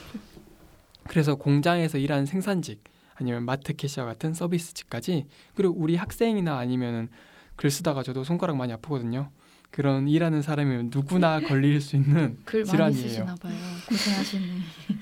그래서 1.07 1.36
공장에서 1.36 2.00
일하는 2.00 2.25
생산직 2.25 2.83
아니면 3.13 3.45
마트 3.45 3.75
캐시어 3.75 4.03
같은 4.03 4.33
서비스직까지 4.33 5.27
그리고 5.53 5.75
우리 5.77 5.95
학생이나 5.95 6.57
아니면은 6.57 7.10
글 7.55 7.69
쓰다가 7.69 8.01
저도 8.01 8.24
손가락 8.24 8.57
많이 8.57 8.74
아프거든요. 8.74 9.29
그런 9.69 10.07
일하는 10.07 10.41
사람이면 10.41 10.89
누구나 10.91 11.39
걸릴 11.48 11.81
수 11.81 11.95
있는 11.95 12.39
글 12.45 12.62
많이 12.62 12.72
질환이에요. 12.72 13.07
쓰시나 13.10 13.36
봐요. 13.36 13.53
고생하시네. 13.89 14.45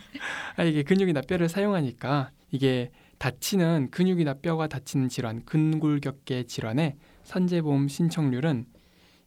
아, 0.57 0.63
이게 0.63 0.83
근육이나 0.83 1.21
뼈를 1.21 1.47
사용하니까 1.47 2.31
이게 2.51 2.91
다치는 3.21 3.89
근육이나 3.91 4.33
뼈가 4.33 4.65
다치는 4.65 5.07
질환, 5.07 5.45
근골격계 5.45 6.45
질환의 6.45 6.95
산재보험 7.23 7.87
신청률은 7.87 8.65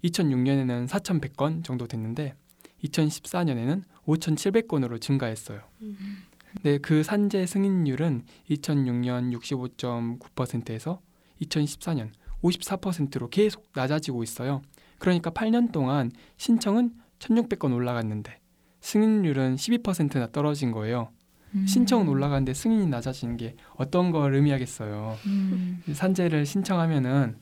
2006년에는 0.02 0.88
4,100건 0.88 1.62
정도 1.62 1.86
됐는데 1.86 2.34
2014년에는 2.82 3.84
5,700건으로 4.04 5.00
증가했어요. 5.00 5.60
음. 5.82 6.24
근데 6.54 6.78
그 6.78 7.04
산재 7.04 7.46
승인율은 7.46 8.24
2006년 8.50 9.32
65.9%에서 9.38 11.00
2014년 11.42 12.10
54%로 12.42 13.28
계속 13.28 13.64
낮아지고 13.76 14.24
있어요. 14.24 14.60
그러니까 14.98 15.30
8년 15.30 15.70
동안 15.70 16.10
신청은 16.36 16.94
1,600건 17.20 17.72
올라갔는데 17.72 18.40
승인율은 18.80 19.54
12%나 19.54 20.32
떨어진 20.32 20.72
거예요. 20.72 21.10
음. 21.54 21.66
신청은 21.66 22.08
올라가는데 22.08 22.52
승인이 22.54 22.86
낮아지는 22.86 23.36
게 23.36 23.54
어떤 23.76 24.10
걸 24.10 24.34
의미하겠어요. 24.34 25.16
음. 25.26 25.82
산재를 25.92 26.46
신청하면은 26.46 27.38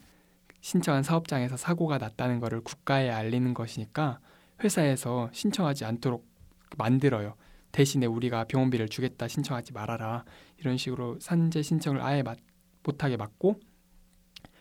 신청한 0.61 1.02
사업장에서 1.02 1.57
사고가 1.57 1.99
났다는 1.99 2.38
것을 2.40 2.61
국가에 2.61 3.11
알리는 3.11 3.52
것이니까 3.54 4.21
회사에서 4.62 5.28
신청하지 5.33 5.85
않도록 5.85 6.26
만들어요. 6.76 7.35
대신에 7.73 8.07
우리가 8.07 8.45
병원비를 8.45 8.88
주겠다 8.88 9.26
신청하지 9.28 9.73
말아라 9.73 10.25
이런 10.59 10.76
식으로 10.76 11.19
산재 11.21 11.62
신청을 11.62 12.00
아예 12.02 12.23
막- 12.23 12.37
못하게 12.85 13.16
막고 13.16 13.59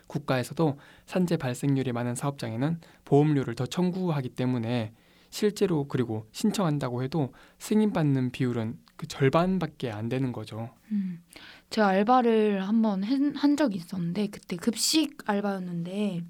국가에서도 0.06 0.78
산재 1.06 1.36
발생률이 1.36 1.92
많은 1.92 2.14
사업장에는 2.14 2.80
보험료를 3.04 3.54
더 3.54 3.66
청구하기 3.66 4.30
때문에 4.30 4.92
실제로 5.30 5.86
그리고 5.88 6.26
신청한다고 6.32 7.02
해도 7.02 7.32
승인받는 7.58 8.30
비율은 8.32 8.78
그 9.02 9.08
절반밖에 9.08 9.90
안 9.90 10.08
되는 10.08 10.30
거죠. 10.30 10.70
음. 10.92 11.24
제가 11.70 11.88
알바를 11.88 12.68
한번 12.68 13.02
한, 13.02 13.34
한 13.34 13.56
적이 13.56 13.78
있었는데 13.78 14.28
그때 14.28 14.54
급식 14.54 15.28
알바였는데 15.28 16.22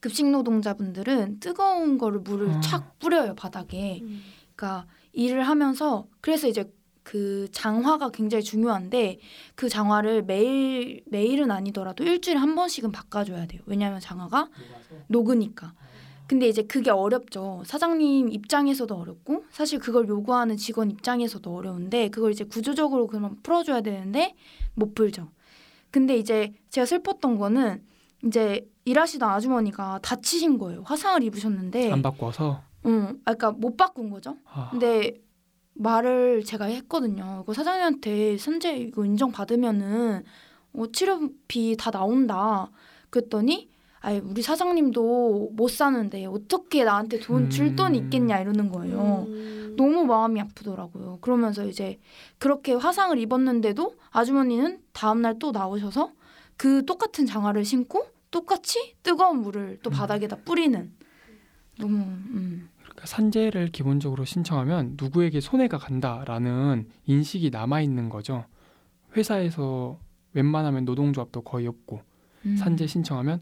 급식 0.00 0.28
노동자분들은 0.28 1.38
뜨거운 1.38 1.96
거를 1.96 2.18
물을 2.20 2.50
아. 2.50 2.60
착 2.60 2.98
뿌려요 2.98 3.36
바닥에. 3.36 4.00
음. 4.02 4.20
그러니까 4.56 4.88
일을 5.12 5.46
하면서 5.46 6.08
그래서 6.20 6.48
이제 6.48 6.68
그 7.04 7.46
장화가 7.52 8.10
굉장히 8.10 8.42
중요한데 8.42 9.20
그 9.54 9.68
장화를 9.68 10.24
매일 10.24 11.04
매일은 11.06 11.52
아니더라도 11.52 12.02
일주일에 12.02 12.40
한 12.40 12.56
번씩은 12.56 12.90
바꿔줘야 12.90 13.46
돼요. 13.46 13.62
왜냐하면 13.66 14.00
장화가 14.00 14.48
녹으니까. 15.06 15.72
근데 16.26 16.48
이제 16.48 16.62
그게 16.62 16.90
어렵죠. 16.90 17.62
사장님 17.66 18.30
입장에서도 18.30 18.94
어렵고 18.94 19.44
사실 19.50 19.78
그걸 19.78 20.08
요구하는 20.08 20.56
직원 20.56 20.90
입장에서도 20.90 21.54
어려운데 21.54 22.08
그걸 22.08 22.32
이제 22.32 22.44
구조적으로 22.44 23.06
그만 23.06 23.36
풀어줘야 23.42 23.82
되는데 23.82 24.34
못 24.74 24.94
풀죠. 24.94 25.30
근데 25.90 26.16
이제 26.16 26.52
제가 26.70 26.86
슬펐던 26.86 27.38
거는 27.38 27.82
이제 28.26 28.66
일하시던 28.84 29.28
아주머니가 29.28 30.00
다치신 30.02 30.58
거예요. 30.58 30.82
화상을 30.84 31.22
입으셨는데, 31.22 31.92
안 31.92 32.02
바꿔서 32.02 32.62
응, 32.86 33.20
아, 33.24 33.34
그러니까 33.34 33.52
못 33.52 33.76
바꾼 33.76 34.10
거죠. 34.10 34.36
아, 34.44 34.70
근데 34.70 35.20
말을 35.74 36.44
제가 36.44 36.66
했거든요. 36.66 37.40
이거 37.42 37.52
사장님한테 37.52 38.38
선제 38.38 38.76
이거 38.76 39.04
인정 39.04 39.30
받으면은 39.30 40.24
어, 40.72 40.86
치료비 40.92 41.76
다 41.78 41.90
나온다. 41.90 42.70
그랬더니 43.10 43.68
아이 44.04 44.18
우리 44.18 44.42
사장님도 44.42 45.52
못 45.54 45.70
사는데 45.70 46.26
어떻게 46.26 46.84
나한테 46.84 47.20
돈줄 47.20 47.66
음. 47.68 47.76
돈이 47.76 47.98
있겠냐 47.98 48.38
이러는 48.38 48.68
거예요. 48.70 49.24
음. 49.28 49.74
너무 49.78 50.04
마음이 50.04 50.40
아프더라고요. 50.42 51.18
그러면서 51.22 51.64
이제 51.64 51.98
그렇게 52.38 52.74
화상을 52.74 53.18
입었는데도 53.18 53.94
아주머니는 54.10 54.80
다음 54.92 55.22
날 55.22 55.38
또 55.38 55.52
나오셔서 55.52 56.12
그 56.58 56.84
똑같은 56.84 57.24
장화를 57.24 57.64
신고 57.64 58.06
똑같이 58.30 58.94
뜨거운 59.02 59.40
물을 59.40 59.78
또 59.82 59.90
음. 59.90 59.92
바닥에다 59.92 60.36
뿌리는 60.44 60.92
너무 61.78 61.96
음. 61.96 62.68
그러니까 62.82 63.06
산재를 63.06 63.68
기본적으로 63.68 64.26
신청하면 64.26 64.96
누구에게 65.00 65.40
손해가 65.40 65.78
간다라는 65.78 66.88
인식이 67.06 67.48
남아 67.50 67.80
있는 67.80 68.10
거죠. 68.10 68.44
회사에서 69.16 69.98
웬만하면 70.34 70.84
노동조합도 70.84 71.40
거의 71.40 71.66
없고 71.66 72.02
음. 72.44 72.56
산재 72.56 72.86
신청하면 72.86 73.40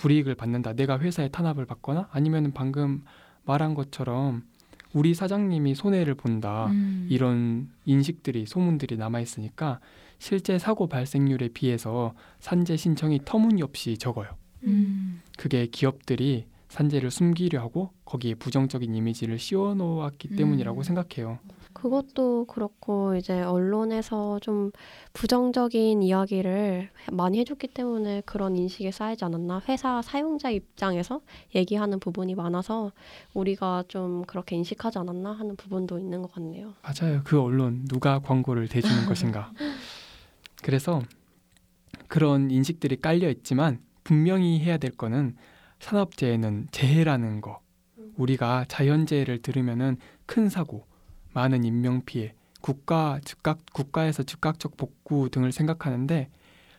불이익을 0.00 0.34
받는다. 0.34 0.72
내가 0.72 0.98
회사에 0.98 1.28
탄압을 1.28 1.66
받거나 1.66 2.08
아니면 2.10 2.52
방금 2.54 3.04
말한 3.44 3.74
것처럼 3.74 4.44
우리 4.94 5.12
사장님이 5.14 5.74
손해를 5.74 6.14
본다. 6.14 6.66
음. 6.68 7.06
이런 7.10 7.68
인식들이 7.84 8.46
소문들이 8.46 8.96
남아 8.96 9.20
있으니까 9.20 9.78
실제 10.18 10.58
사고 10.58 10.88
발생률에 10.88 11.48
비해서 11.48 12.14
산재 12.40 12.76
신청이 12.76 13.20
터무니없이 13.24 13.98
적어요. 13.98 14.30
음. 14.64 15.20
그게 15.38 15.66
기업들이 15.66 16.46
산재를 16.68 17.10
숨기려 17.10 17.60
하고 17.60 17.90
거기에 18.04 18.34
부정적인 18.34 18.94
이미지를 18.94 19.38
씌워놓았기 19.38 20.28
음. 20.32 20.36
때문이라고 20.36 20.82
생각해요. 20.82 21.38
그것도 21.72 22.46
그렇고 22.46 23.16
이제 23.16 23.40
언론에서 23.42 24.38
좀 24.40 24.70
부정적인 25.12 26.02
이야기를 26.02 26.90
많이 27.12 27.38
해줬기 27.38 27.68
때문에 27.68 28.22
그런 28.26 28.56
인식이 28.56 28.90
쌓이지 28.92 29.24
않았나 29.24 29.62
회사 29.68 30.02
사용자 30.02 30.50
입장에서 30.50 31.20
얘기하는 31.54 32.00
부분이 32.00 32.34
많아서 32.34 32.92
우리가 33.34 33.84
좀 33.88 34.24
그렇게 34.24 34.56
인식하지 34.56 34.98
않았나 34.98 35.32
하는 35.32 35.56
부분도 35.56 35.98
있는 35.98 36.22
것 36.22 36.32
같네요. 36.32 36.74
맞아요. 36.82 37.22
그 37.24 37.40
언론 37.40 37.84
누가 37.86 38.18
광고를 38.18 38.68
대주는 38.68 39.06
것인가. 39.06 39.52
그래서 40.62 41.02
그런 42.08 42.50
인식들이 42.50 43.00
깔려 43.00 43.30
있지만 43.30 43.80
분명히 44.04 44.60
해야 44.60 44.76
될 44.76 44.90
거는 44.90 45.36
산업재해는 45.78 46.68
재해라는 46.72 47.40
거. 47.40 47.60
우리가 48.16 48.66
자연재해를 48.68 49.40
들으면은 49.40 49.96
큰 50.26 50.48
사고, 50.48 50.86
많은 51.32 51.64
인명 51.64 52.02
피해, 52.04 52.34
국가 52.60 53.20
즉각 53.24 53.58
국가에서 53.72 54.22
즉각적 54.22 54.76
복구 54.76 55.30
등을 55.30 55.52
생각하는데 55.52 56.30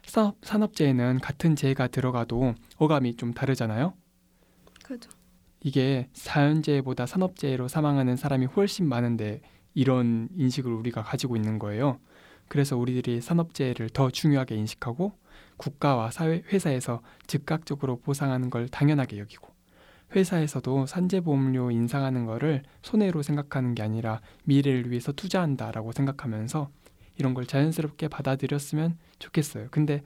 산업, 0.05 0.37
산업재해는 0.43 1.19
같은 1.19 1.55
재해가 1.55 1.87
들어가도 1.87 2.55
어감이 2.77 3.15
좀 3.15 3.33
다르잖아요. 3.33 3.93
그죠. 4.83 5.09
이게 5.63 6.09
자연재해보다 6.13 7.05
산업재해로 7.05 7.67
사망하는 7.67 8.15
사람이 8.15 8.47
훨씬 8.47 8.87
많은데 8.87 9.41
이런 9.73 10.27
인식을 10.35 10.71
우리가 10.71 11.03
가지고 11.03 11.35
있는 11.35 11.59
거예요. 11.59 11.99
그래서 12.47 12.75
우리들이 12.77 13.21
산업재해를 13.21 13.89
더 13.89 14.09
중요하게 14.09 14.55
인식하고 14.55 15.13
국가와 15.57 16.11
사회, 16.11 16.43
회사에서 16.51 17.01
즉각적으로 17.27 17.99
보상하는 17.99 18.49
걸 18.49 18.67
당연하게 18.67 19.19
여기고 19.19 19.50
회사에서도 20.15 20.85
산재보험료 20.85 21.71
인상하는 21.71 22.25
거를 22.25 22.63
손해로 22.81 23.21
생각하는 23.23 23.75
게 23.75 23.81
아니라 23.83 24.21
미래를 24.43 24.89
위해서 24.89 25.11
투자한다라고 25.11 25.91
생각하면서 25.91 26.69
이런 27.17 27.33
걸 27.33 27.45
자연스럽게 27.45 28.07
받아들였으면 28.07 28.97
좋겠어요. 29.19 29.67
근데 29.71 30.03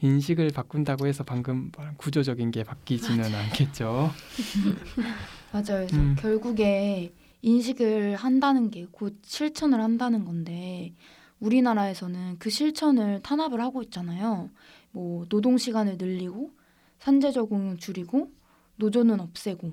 인식을 0.00 0.50
바꾼다고 0.54 1.06
해서 1.06 1.24
방금 1.24 1.70
구조적인 1.96 2.50
게 2.52 2.62
바뀌지는 2.62 3.24
않겠죠. 3.34 4.10
맞아요. 5.52 5.86
음. 5.92 6.16
결국에 6.18 7.12
인식을 7.42 8.16
한다는 8.16 8.70
게 8.70 8.86
곧 8.90 9.16
실천을 9.22 9.80
한다는 9.80 10.24
건데 10.24 10.92
우리나라에서는 11.40 12.36
그 12.38 12.50
실천을 12.50 13.20
탄압을 13.22 13.60
하고 13.60 13.82
있잖아요. 13.82 14.50
뭐 14.90 15.24
노동 15.28 15.56
시간을 15.58 15.96
늘리고 15.98 16.50
산재 16.98 17.30
적응을 17.32 17.76
줄이고 17.76 18.32
노조는 18.78 19.20
없애고 19.20 19.72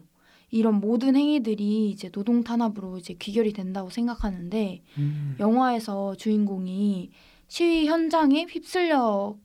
이런 0.52 0.76
모든 0.80 1.16
행위들이 1.16 1.90
이제 1.90 2.10
노동 2.10 2.44
탄압으로 2.44 2.98
이제 2.98 3.14
귀결이 3.14 3.54
된다고 3.54 3.90
생각하는데 3.90 4.84
음. 4.98 5.36
영화에서 5.40 6.16
주인공이 6.16 7.12
시위 7.48 7.88
현장에 7.88 8.46
휩쓸려서 8.50 9.38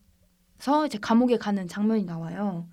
이제 0.86 0.98
감옥에 1.00 1.36
가는 1.36 1.66
장면이 1.66 2.04
나와요. 2.04 2.68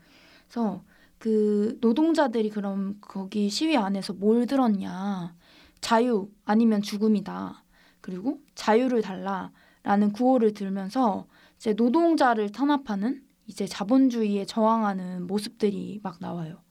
그래서 0.46 0.84
그 1.18 1.78
노동자들이 1.82 2.50
그럼 2.50 2.98
거기 3.02 3.50
시위 3.50 3.76
안에서 3.76 4.14
뭘 4.14 4.46
들었냐? 4.46 5.36
자유 5.82 6.30
아니면 6.46 6.82
죽음이다. 6.82 7.64
그리고 8.02 8.40
자유를 8.56 9.02
달라라는 9.02 10.12
구호를 10.14 10.54
들면서 10.54 11.28
이제 11.58 11.74
노동자를 11.74 12.52
탄압하는 12.52 13.24
이제 13.48 13.66
자본주의에 13.66 14.46
저항하는 14.46 15.26
모습들이 15.26 16.00
막 16.04 16.18
나와요. 16.20 16.62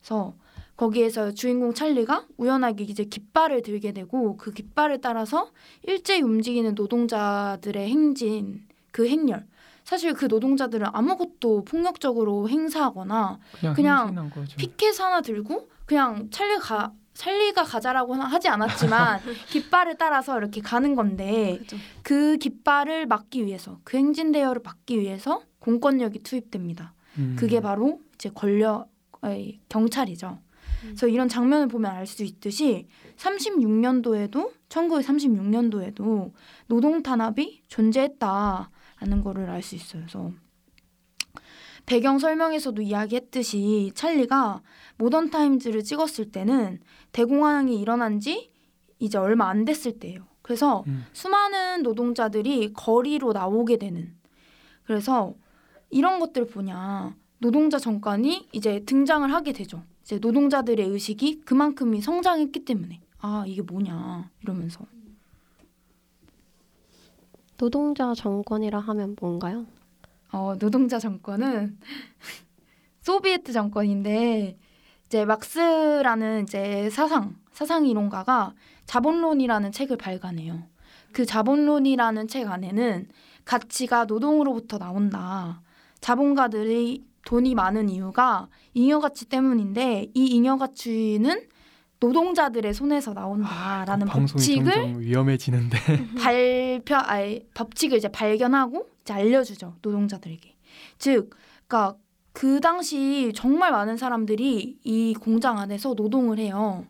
그래서 0.00 0.34
거기에서 0.76 1.32
주인공 1.32 1.74
찰리가 1.74 2.26
우연하게 2.36 2.84
이제 2.84 3.04
깃발을 3.04 3.62
들게 3.62 3.92
되고 3.92 4.36
그 4.36 4.52
깃발을 4.52 5.00
따라서 5.00 5.50
일제히 5.82 6.22
움직이는 6.22 6.74
노동자들의 6.74 7.88
행진 7.88 8.66
그 8.92 9.08
행렬 9.08 9.44
사실 9.82 10.12
그 10.14 10.26
노동자들은 10.26 10.86
아무것도 10.92 11.64
폭력적으로 11.64 12.48
행사하거나 12.48 13.38
그냥, 13.58 13.74
그냥. 13.74 14.30
피켓 14.56 15.00
하나 15.00 15.20
들고 15.20 15.68
그냥 15.86 16.28
찰리가 16.30 16.92
찰리가 17.14 17.64
가자라고 17.64 18.14
하지 18.14 18.48
않았지만 18.48 19.20
깃발을 19.50 19.96
따라서 19.98 20.38
이렇게 20.38 20.60
가는 20.60 20.94
건데 20.94 21.56
그죠. 21.58 21.76
그 22.02 22.36
깃발을 22.36 23.06
막기 23.06 23.44
위해서 23.44 23.80
그 23.82 23.96
행진 23.96 24.30
대여를 24.30 24.62
막기 24.62 25.00
위해서 25.00 25.42
공권력이 25.58 26.20
투입됩니다. 26.22 26.94
음. 27.16 27.34
그게 27.36 27.60
바로 27.60 28.00
이제 28.14 28.30
권력 28.32 28.88
경찰이죠. 29.68 30.38
그래서 30.82 31.08
이런 31.08 31.28
장면을 31.28 31.66
보면 31.68 31.90
알 31.90 32.06
수 32.06 32.22
있듯이 32.22 32.86
36년도에도 33.16 34.52
1936년도에도 34.68 36.32
노동 36.66 37.02
탄압이 37.02 37.62
존재했다라는 37.68 39.22
거를 39.24 39.50
알 39.50 39.62
수 39.62 39.74
있어요. 39.74 40.02
그래서 40.02 40.32
배경 41.86 42.18
설명에서도 42.18 42.82
이야기했듯이 42.82 43.92
찰리가 43.94 44.62
모던 44.98 45.30
타임즈를 45.30 45.82
찍었을 45.82 46.30
때는 46.30 46.80
대공황이 47.12 47.80
일어난 47.80 48.20
지 48.20 48.52
이제 48.98 49.16
얼마 49.16 49.48
안 49.48 49.64
됐을 49.64 49.98
때예요. 49.98 50.26
그래서 50.42 50.84
음. 50.86 51.06
수많은 51.12 51.82
노동자들이 51.82 52.72
거리로 52.72 53.32
나오게 53.32 53.78
되는 53.78 54.14
그래서 54.84 55.34
이런 55.90 56.18
것들 56.18 56.46
보냐 56.46 57.16
노동자 57.38 57.78
정권이 57.78 58.48
이제 58.52 58.84
등장을 58.84 59.32
하게 59.32 59.52
되죠. 59.52 59.82
이제 60.02 60.18
노동자들의 60.18 60.86
의식이 60.86 61.42
그만큼이 61.42 62.00
성장했기 62.00 62.64
때문에 62.64 63.00
아 63.20 63.44
이게 63.46 63.62
뭐냐 63.62 64.30
이러면서 64.42 64.86
노동자 67.56 68.14
정권이라 68.14 68.78
하면 68.78 69.16
뭔가요? 69.20 69.66
어, 70.32 70.54
노동자 70.58 70.98
정권은 70.98 71.78
소비에트 73.02 73.52
정권인데 73.52 74.58
이제 75.06 75.24
막스라는 75.24 76.44
이제 76.44 76.90
사상 76.90 77.36
사상 77.52 77.86
이론가가 77.86 78.54
자본론이라는 78.86 79.72
책을 79.72 79.96
발간해요. 79.96 80.62
그 81.12 81.26
자본론이라는 81.26 82.28
책 82.28 82.48
안에는 82.48 83.08
가치가 83.44 84.04
노동으로부터 84.04 84.78
나온다. 84.78 85.62
자본가들이 86.00 87.07
돈이 87.28 87.54
많은 87.54 87.90
이유가 87.90 88.48
잉여 88.72 89.00
가치 89.00 89.26
때문인데 89.26 90.12
이 90.14 90.26
잉여 90.28 90.56
가치는 90.56 91.42
노동자들의 92.00 92.72
손에서 92.72 93.12
나온다라는 93.12 94.06
그 94.06 94.12
방송이 94.12 94.62
법칙을 94.62 95.00
위험해지는데. 95.02 95.76
발표 96.16 96.94
아니 96.94 97.46
법칙을 97.52 97.98
이제 97.98 98.08
발견하고 98.08 98.88
이제 99.02 99.12
알려주죠 99.12 99.76
노동자들에게. 99.82 100.56
즉 100.96 101.28
그러니까 101.66 101.98
그 102.32 102.60
당시 102.60 103.30
정말 103.34 103.72
많은 103.72 103.98
사람들이 103.98 104.78
이 104.82 105.14
공장 105.20 105.58
안에서 105.58 105.92
노동을 105.92 106.38
해요. 106.38 106.86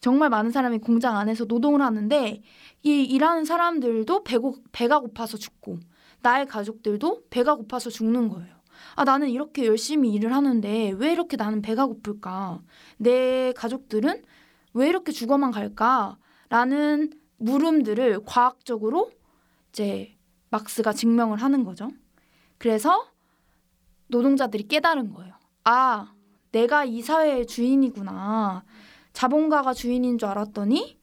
정말 0.00 0.30
많은 0.30 0.52
사람이 0.52 0.78
공장 0.78 1.18
안에서 1.18 1.44
노동을 1.44 1.82
하는데 1.82 2.40
이 2.82 3.02
일하는 3.02 3.44
사람들도 3.44 4.24
배고, 4.24 4.54
배가 4.72 5.00
고파서 5.00 5.36
죽고 5.36 5.80
나의 6.22 6.46
가족들도 6.46 7.24
배가 7.28 7.56
고파서 7.56 7.90
죽는 7.90 8.30
거예요 8.30 8.59
아 8.94 9.04
나는 9.04 9.30
이렇게 9.30 9.66
열심히 9.66 10.12
일을 10.12 10.32
하는데 10.34 10.90
왜 10.96 11.12
이렇게 11.12 11.36
나는 11.36 11.62
배가 11.62 11.86
고플까 11.86 12.60
내 12.98 13.52
가족들은 13.54 14.22
왜 14.74 14.88
이렇게 14.88 15.12
죽어만 15.12 15.50
갈까 15.50 16.18
라는 16.48 17.12
물음들을 17.38 18.24
과학적으로 18.24 19.10
이제 19.70 20.16
막스가 20.50 20.92
증명을 20.92 21.38
하는 21.42 21.64
거죠. 21.64 21.90
그래서 22.58 23.06
노동자들이 24.08 24.68
깨달은 24.68 25.14
거예요. 25.14 25.34
아, 25.64 26.12
내가 26.52 26.84
이 26.84 27.00
사회의 27.00 27.46
주인이구나. 27.46 28.64
자본가가 29.12 29.72
주인인 29.72 30.18
줄 30.18 30.28
알았더니 30.28 30.99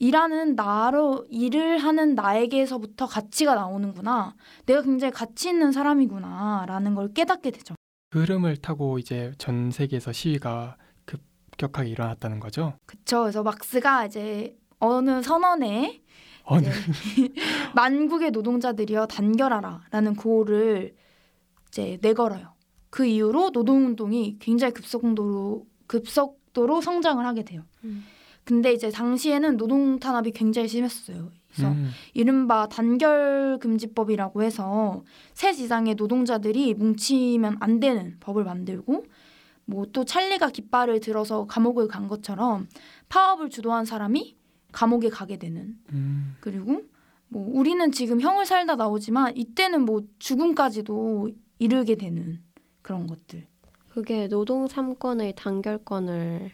일하는 0.00 0.56
나로 0.56 1.26
일을 1.28 1.76
하는 1.78 2.14
나에게서부터 2.14 3.06
가치가 3.06 3.54
나오는구나. 3.54 4.34
내가 4.64 4.80
굉장히 4.80 5.12
가치 5.12 5.50
있는 5.50 5.72
사람이구나라는 5.72 6.94
걸 6.94 7.12
깨닫게 7.12 7.50
되죠. 7.50 7.74
그 8.08 8.22
흐름을 8.22 8.56
타고 8.56 8.98
이제 8.98 9.32
전 9.36 9.70
세계에서 9.70 10.12
시위가 10.12 10.78
급격하게 11.04 11.90
일어났다는 11.90 12.40
거죠. 12.40 12.78
그쵸. 12.86 13.20
그래서 13.20 13.42
막스가 13.42 14.06
이제 14.06 14.56
어느 14.78 15.22
선언에 15.22 16.00
어느 16.44 16.64
네. 16.64 16.72
만국의 17.76 18.30
노동자들이여 18.30 19.06
단결하라라는 19.06 20.16
구호를 20.16 20.94
이제 21.68 21.98
내걸어요. 22.00 22.54
그 22.88 23.04
이후로 23.04 23.50
노동운동이 23.50 24.38
굉장히 24.40 24.72
급속도로 24.72 25.66
급속도로 25.86 26.80
성장을 26.80 27.24
하게 27.24 27.44
돼요. 27.44 27.64
음. 27.84 28.06
근데 28.44 28.72
이제 28.72 28.90
당시에는 28.90 29.56
노동 29.56 29.98
탄압이 29.98 30.32
굉장히 30.32 30.68
심했어요. 30.68 31.30
그래서 31.48 31.72
음, 31.72 31.90
이른바 32.14 32.68
단결 32.68 33.58
금지법이라고 33.60 34.42
해서 34.42 35.02
셋 35.34 35.58
이상의 35.58 35.94
노동자들이 35.96 36.74
뭉치면 36.74 37.56
안 37.60 37.80
되는 37.80 38.16
법을 38.20 38.44
만들고 38.44 39.04
뭐 39.66 39.86
또 39.92 40.04
찰리가 40.04 40.50
깃발을 40.50 41.00
들어서 41.00 41.46
감옥을 41.46 41.88
간 41.88 42.08
것처럼 42.08 42.68
파업을 43.08 43.50
주도한 43.50 43.84
사람이 43.84 44.36
감옥에 44.72 45.08
가게 45.08 45.36
되는 45.36 45.76
음, 45.92 46.36
그리고 46.40 46.82
뭐 47.28 47.48
우리는 47.52 47.92
지금 47.92 48.20
형을 48.20 48.44
살다 48.46 48.76
나오지만 48.76 49.36
이때는 49.36 49.82
뭐 49.82 50.02
죽음까지도 50.18 51.30
이르게 51.58 51.94
되는 51.94 52.40
그런 52.82 53.06
것들. 53.06 53.46
그게 53.88 54.28
노동 54.28 54.66
3권의 54.66 55.34
단결권을 55.36 56.52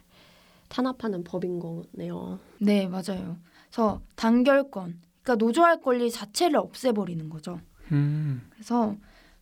탄압하는 0.68 1.24
법인 1.24 1.58
거네요. 1.58 2.38
네, 2.60 2.86
맞아요. 2.86 3.36
그래서 3.70 4.00
단결권, 4.16 5.00
그러니까 5.22 5.44
노조할 5.44 5.80
권리 5.80 6.10
자체를 6.10 6.56
없애버리는 6.58 7.28
거죠. 7.28 7.60
음, 7.92 8.48
그래서 8.50 8.96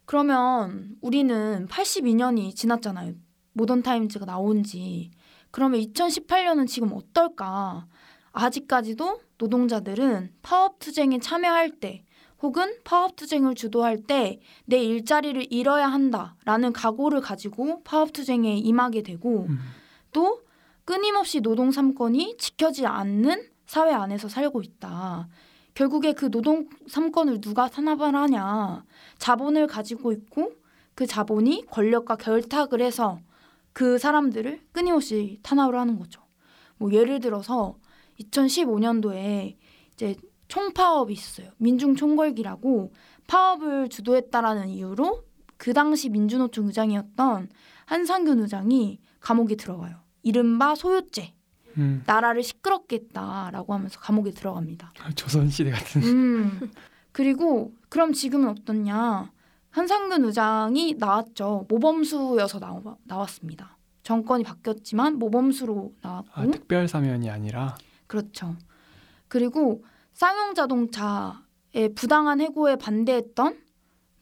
그러면 0.05 0.97
우리는 1.01 1.67
82년이 1.69 2.55
지났잖아요. 2.55 3.15
모던 3.53 3.83
타임즈가 3.83 4.27
나온 4.27 4.63
지. 4.63 5.11
그러면 5.51 5.81
2018년은 5.81 6.67
지금 6.67 6.93
어떨까? 6.93 7.87
아직까지도 8.33 9.21
노동자들은 9.39 10.33
파업 10.43 10.79
투쟁에 10.81 11.19
참여할 11.21 11.79
때 11.79 12.05
혹은 12.43 12.75
파업 12.85 13.17
투쟁을 13.17 13.55
주도할 13.55 14.03
때 14.03 14.41
내 14.67 14.83
일자리를 14.83 15.47
잃어야 15.53 15.87
한다라는 15.89 16.73
각오를 16.73 17.21
가지고 17.21 17.83
파업 17.85 18.13
투쟁에 18.13 18.57
임하게 18.57 19.03
되고 19.03 19.47
음. 19.49 19.59
또 20.13 20.41
끊임없이 20.85 21.41
노동 21.41 21.71
삼권이 21.71 22.37
지켜지지 22.39 22.87
않는 22.87 23.49
사회 23.67 23.93
안에서 23.93 24.29
살고 24.29 24.63
있다. 24.63 25.29
결국에 25.75 26.13
그 26.13 26.31
노동 26.31 26.69
삼권을 26.87 27.41
누가 27.41 27.69
탄압을 27.69 28.15
하냐? 28.15 28.85
자본을 29.19 29.67
가지고 29.67 30.13
있고 30.13 30.53
그 30.95 31.07
자본이 31.07 31.65
권력과 31.71 32.17
결탁을 32.17 32.81
해서 32.81 33.19
그 33.73 33.99
사람들을 33.99 34.61
끊임없이 34.73 35.41
탄압을 35.43 35.79
하는 35.79 35.99
거죠. 35.99 36.23
뭐 36.77 36.93
예를 36.93 37.19
들어서 37.19 37.77
2015년도에 38.21 39.57
이제 39.95 40.15
총파업이 40.47 41.13
있었어요. 41.13 41.51
민중 41.57 41.97
총궐기라고 41.97 42.93
파업을 43.27 43.89
주도했다라는 43.89 44.69
이유로 44.69 45.25
그 45.57 45.73
당시 45.73 46.09
민주노총 46.11 46.67
의장이었던 46.67 47.49
한상균 47.87 48.41
의장이 48.41 49.01
감옥에 49.21 49.57
들어가요. 49.57 50.04
이른바 50.25 50.75
소요죄. 50.75 51.35
음. 51.77 52.03
나라를 52.07 52.43
시끄럽게 52.43 52.97
했다라고 52.97 53.75
하면서 53.75 53.99
감옥에 54.01 54.31
들어갑니다. 54.31 54.93
조선시대 55.15 55.71
같은. 55.71 56.03
음. 56.03 56.71
그리고 57.13 57.73
그럼 57.89 58.13
지금은 58.13 58.49
어떻냐? 58.49 59.31
한상균 59.71 60.25
의장이 60.25 60.95
나왔죠. 60.99 61.67
모범수여서 61.69 62.61
나와, 62.61 62.97
나왔습니다. 63.05 63.77
정권이 64.05 64.45
바뀌었지만 64.45 65.19
모범수로 65.19 65.95
나왔고 66.01 66.31
아, 66.33 66.47
특별 66.47 66.87
사면이 66.87 67.29
아니라. 67.29 67.77
그렇죠. 68.07 68.57
그리고 69.29 69.85
쌍용 70.13 70.55
자동차의 70.55 71.95
부당한 71.97 72.41
해고에 72.41 72.77
반대했던 72.77 73.59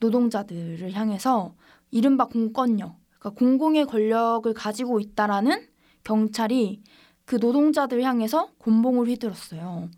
노동자들을 0.00 0.92
향해서 0.92 1.54
이른바 1.90 2.26
공권력, 2.26 2.96
그러니까 3.18 3.30
공공의 3.38 3.84
권력을 3.84 4.52
가지고 4.54 5.00
있다라는 5.00 5.68
경찰이 6.04 6.82
그 7.24 7.36
노동자들 7.36 8.02
향해서 8.02 8.50
곤봉을 8.58 9.06
휘둘렀어요. 9.08 9.90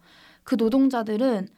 그 0.42 0.56
노동자들은 0.56 1.48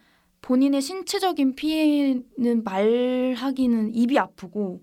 본인의 0.41 0.81
신체적인 0.81 1.55
피해는 1.55 2.63
말하기는 2.63 3.93
입이 3.93 4.17
아프고 4.17 4.81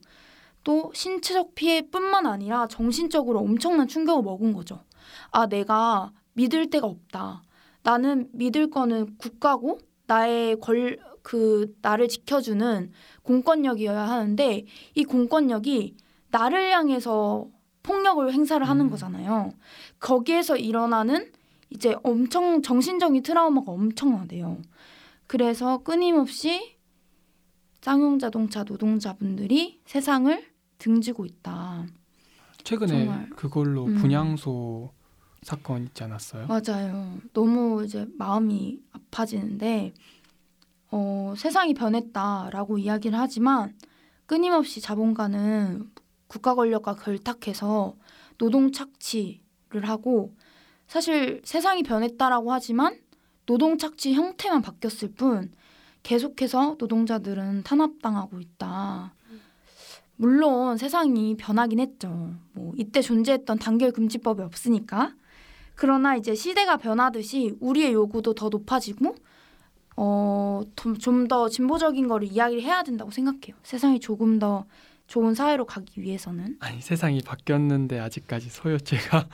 또 0.62 0.90
신체적 0.94 1.54
피해뿐만 1.54 2.26
아니라 2.26 2.66
정신적으로 2.66 3.40
엄청난 3.40 3.86
충격을 3.86 4.22
먹은 4.22 4.52
거죠. 4.52 4.82
아, 5.30 5.46
내가 5.46 6.12
믿을 6.34 6.70
데가 6.70 6.86
없다. 6.86 7.42
나는 7.82 8.28
믿을 8.32 8.70
거는 8.70 9.16
국가고 9.18 9.78
나의 10.06 10.56
권, 10.60 10.96
그 11.22 11.74
나를 11.80 12.08
지켜주는 12.08 12.90
공권력이어야 13.22 14.08
하는데 14.08 14.64
이 14.94 15.04
공권력이 15.04 15.96
나를 16.30 16.72
향해서 16.72 17.48
폭력을 17.84 18.32
행사를 18.32 18.66
하는 18.68 18.86
음. 18.86 18.90
거잖아요. 18.90 19.52
거기에서 20.00 20.56
일어나는 20.56 21.30
이제 21.70 21.94
엄청 22.02 22.62
정신적인 22.62 23.22
트라우마가 23.22 23.70
엄청나대요. 23.70 24.58
그래서 25.28 25.78
끊임없이 25.78 26.76
쌍용 27.82 28.18
자동차 28.18 28.64
노동자분들이 28.64 29.80
세상을 29.86 30.44
등지고 30.78 31.26
있다. 31.26 31.86
최근에 32.64 33.04
정말. 33.04 33.30
그걸로 33.30 33.84
음. 33.84 33.96
분향소 33.96 34.90
사건 35.42 35.84
있지 35.84 36.02
않았어요? 36.02 36.46
맞아요. 36.46 37.18
너무 37.34 37.84
이제 37.84 38.06
마음이 38.16 38.80
아파지는데 38.92 39.92
어, 40.90 41.34
세상이 41.36 41.74
변했다라고 41.74 42.78
이야기를 42.78 43.18
하지만 43.18 43.74
끊임없이 44.24 44.80
자본가는 44.80 45.90
국가 46.26 46.54
권력과 46.54 46.94
결탁해서 46.96 47.96
노동 48.38 48.72
착취를 48.72 49.88
하고 49.88 50.34
사실 50.86 51.40
세상이 51.44 51.82
변했다라고 51.82 52.52
하지만 52.52 52.98
노동 53.46 53.78
착취 53.78 54.14
형태만 54.14 54.62
바뀌었을 54.62 55.12
뿐 55.12 55.52
계속해서 56.02 56.76
노동자들은 56.78 57.62
탄압당하고 57.62 58.40
있다. 58.40 59.14
물론 60.16 60.76
세상이 60.76 61.36
변하긴 61.36 61.80
했죠. 61.80 62.34
뭐 62.52 62.72
이때 62.76 63.00
존재했던 63.00 63.58
단결 63.58 63.92
금지법이 63.92 64.42
없으니까. 64.42 65.14
그러나 65.74 66.14
이제 66.14 66.34
시대가 66.34 66.76
변하듯이 66.76 67.56
우리의 67.60 67.92
요구도 67.94 68.34
더 68.34 68.48
높아지고 68.48 69.16
어, 69.96 70.62
좀더 70.76 71.48
진보적인 71.48 72.08
거를 72.08 72.28
이야기를 72.28 72.62
해야 72.62 72.82
된다고 72.82 73.10
생각해요. 73.10 73.56
세상이 73.62 74.00
조금 74.00 74.38
더 74.38 74.66
좋은 75.06 75.34
사회로 75.34 75.66
가기 75.66 76.02
위해서는. 76.02 76.56
아니 76.60 76.80
세상이 76.80 77.20
바뀌었는데 77.22 77.98
아직까지 77.98 78.48
소요죄가 78.48 79.28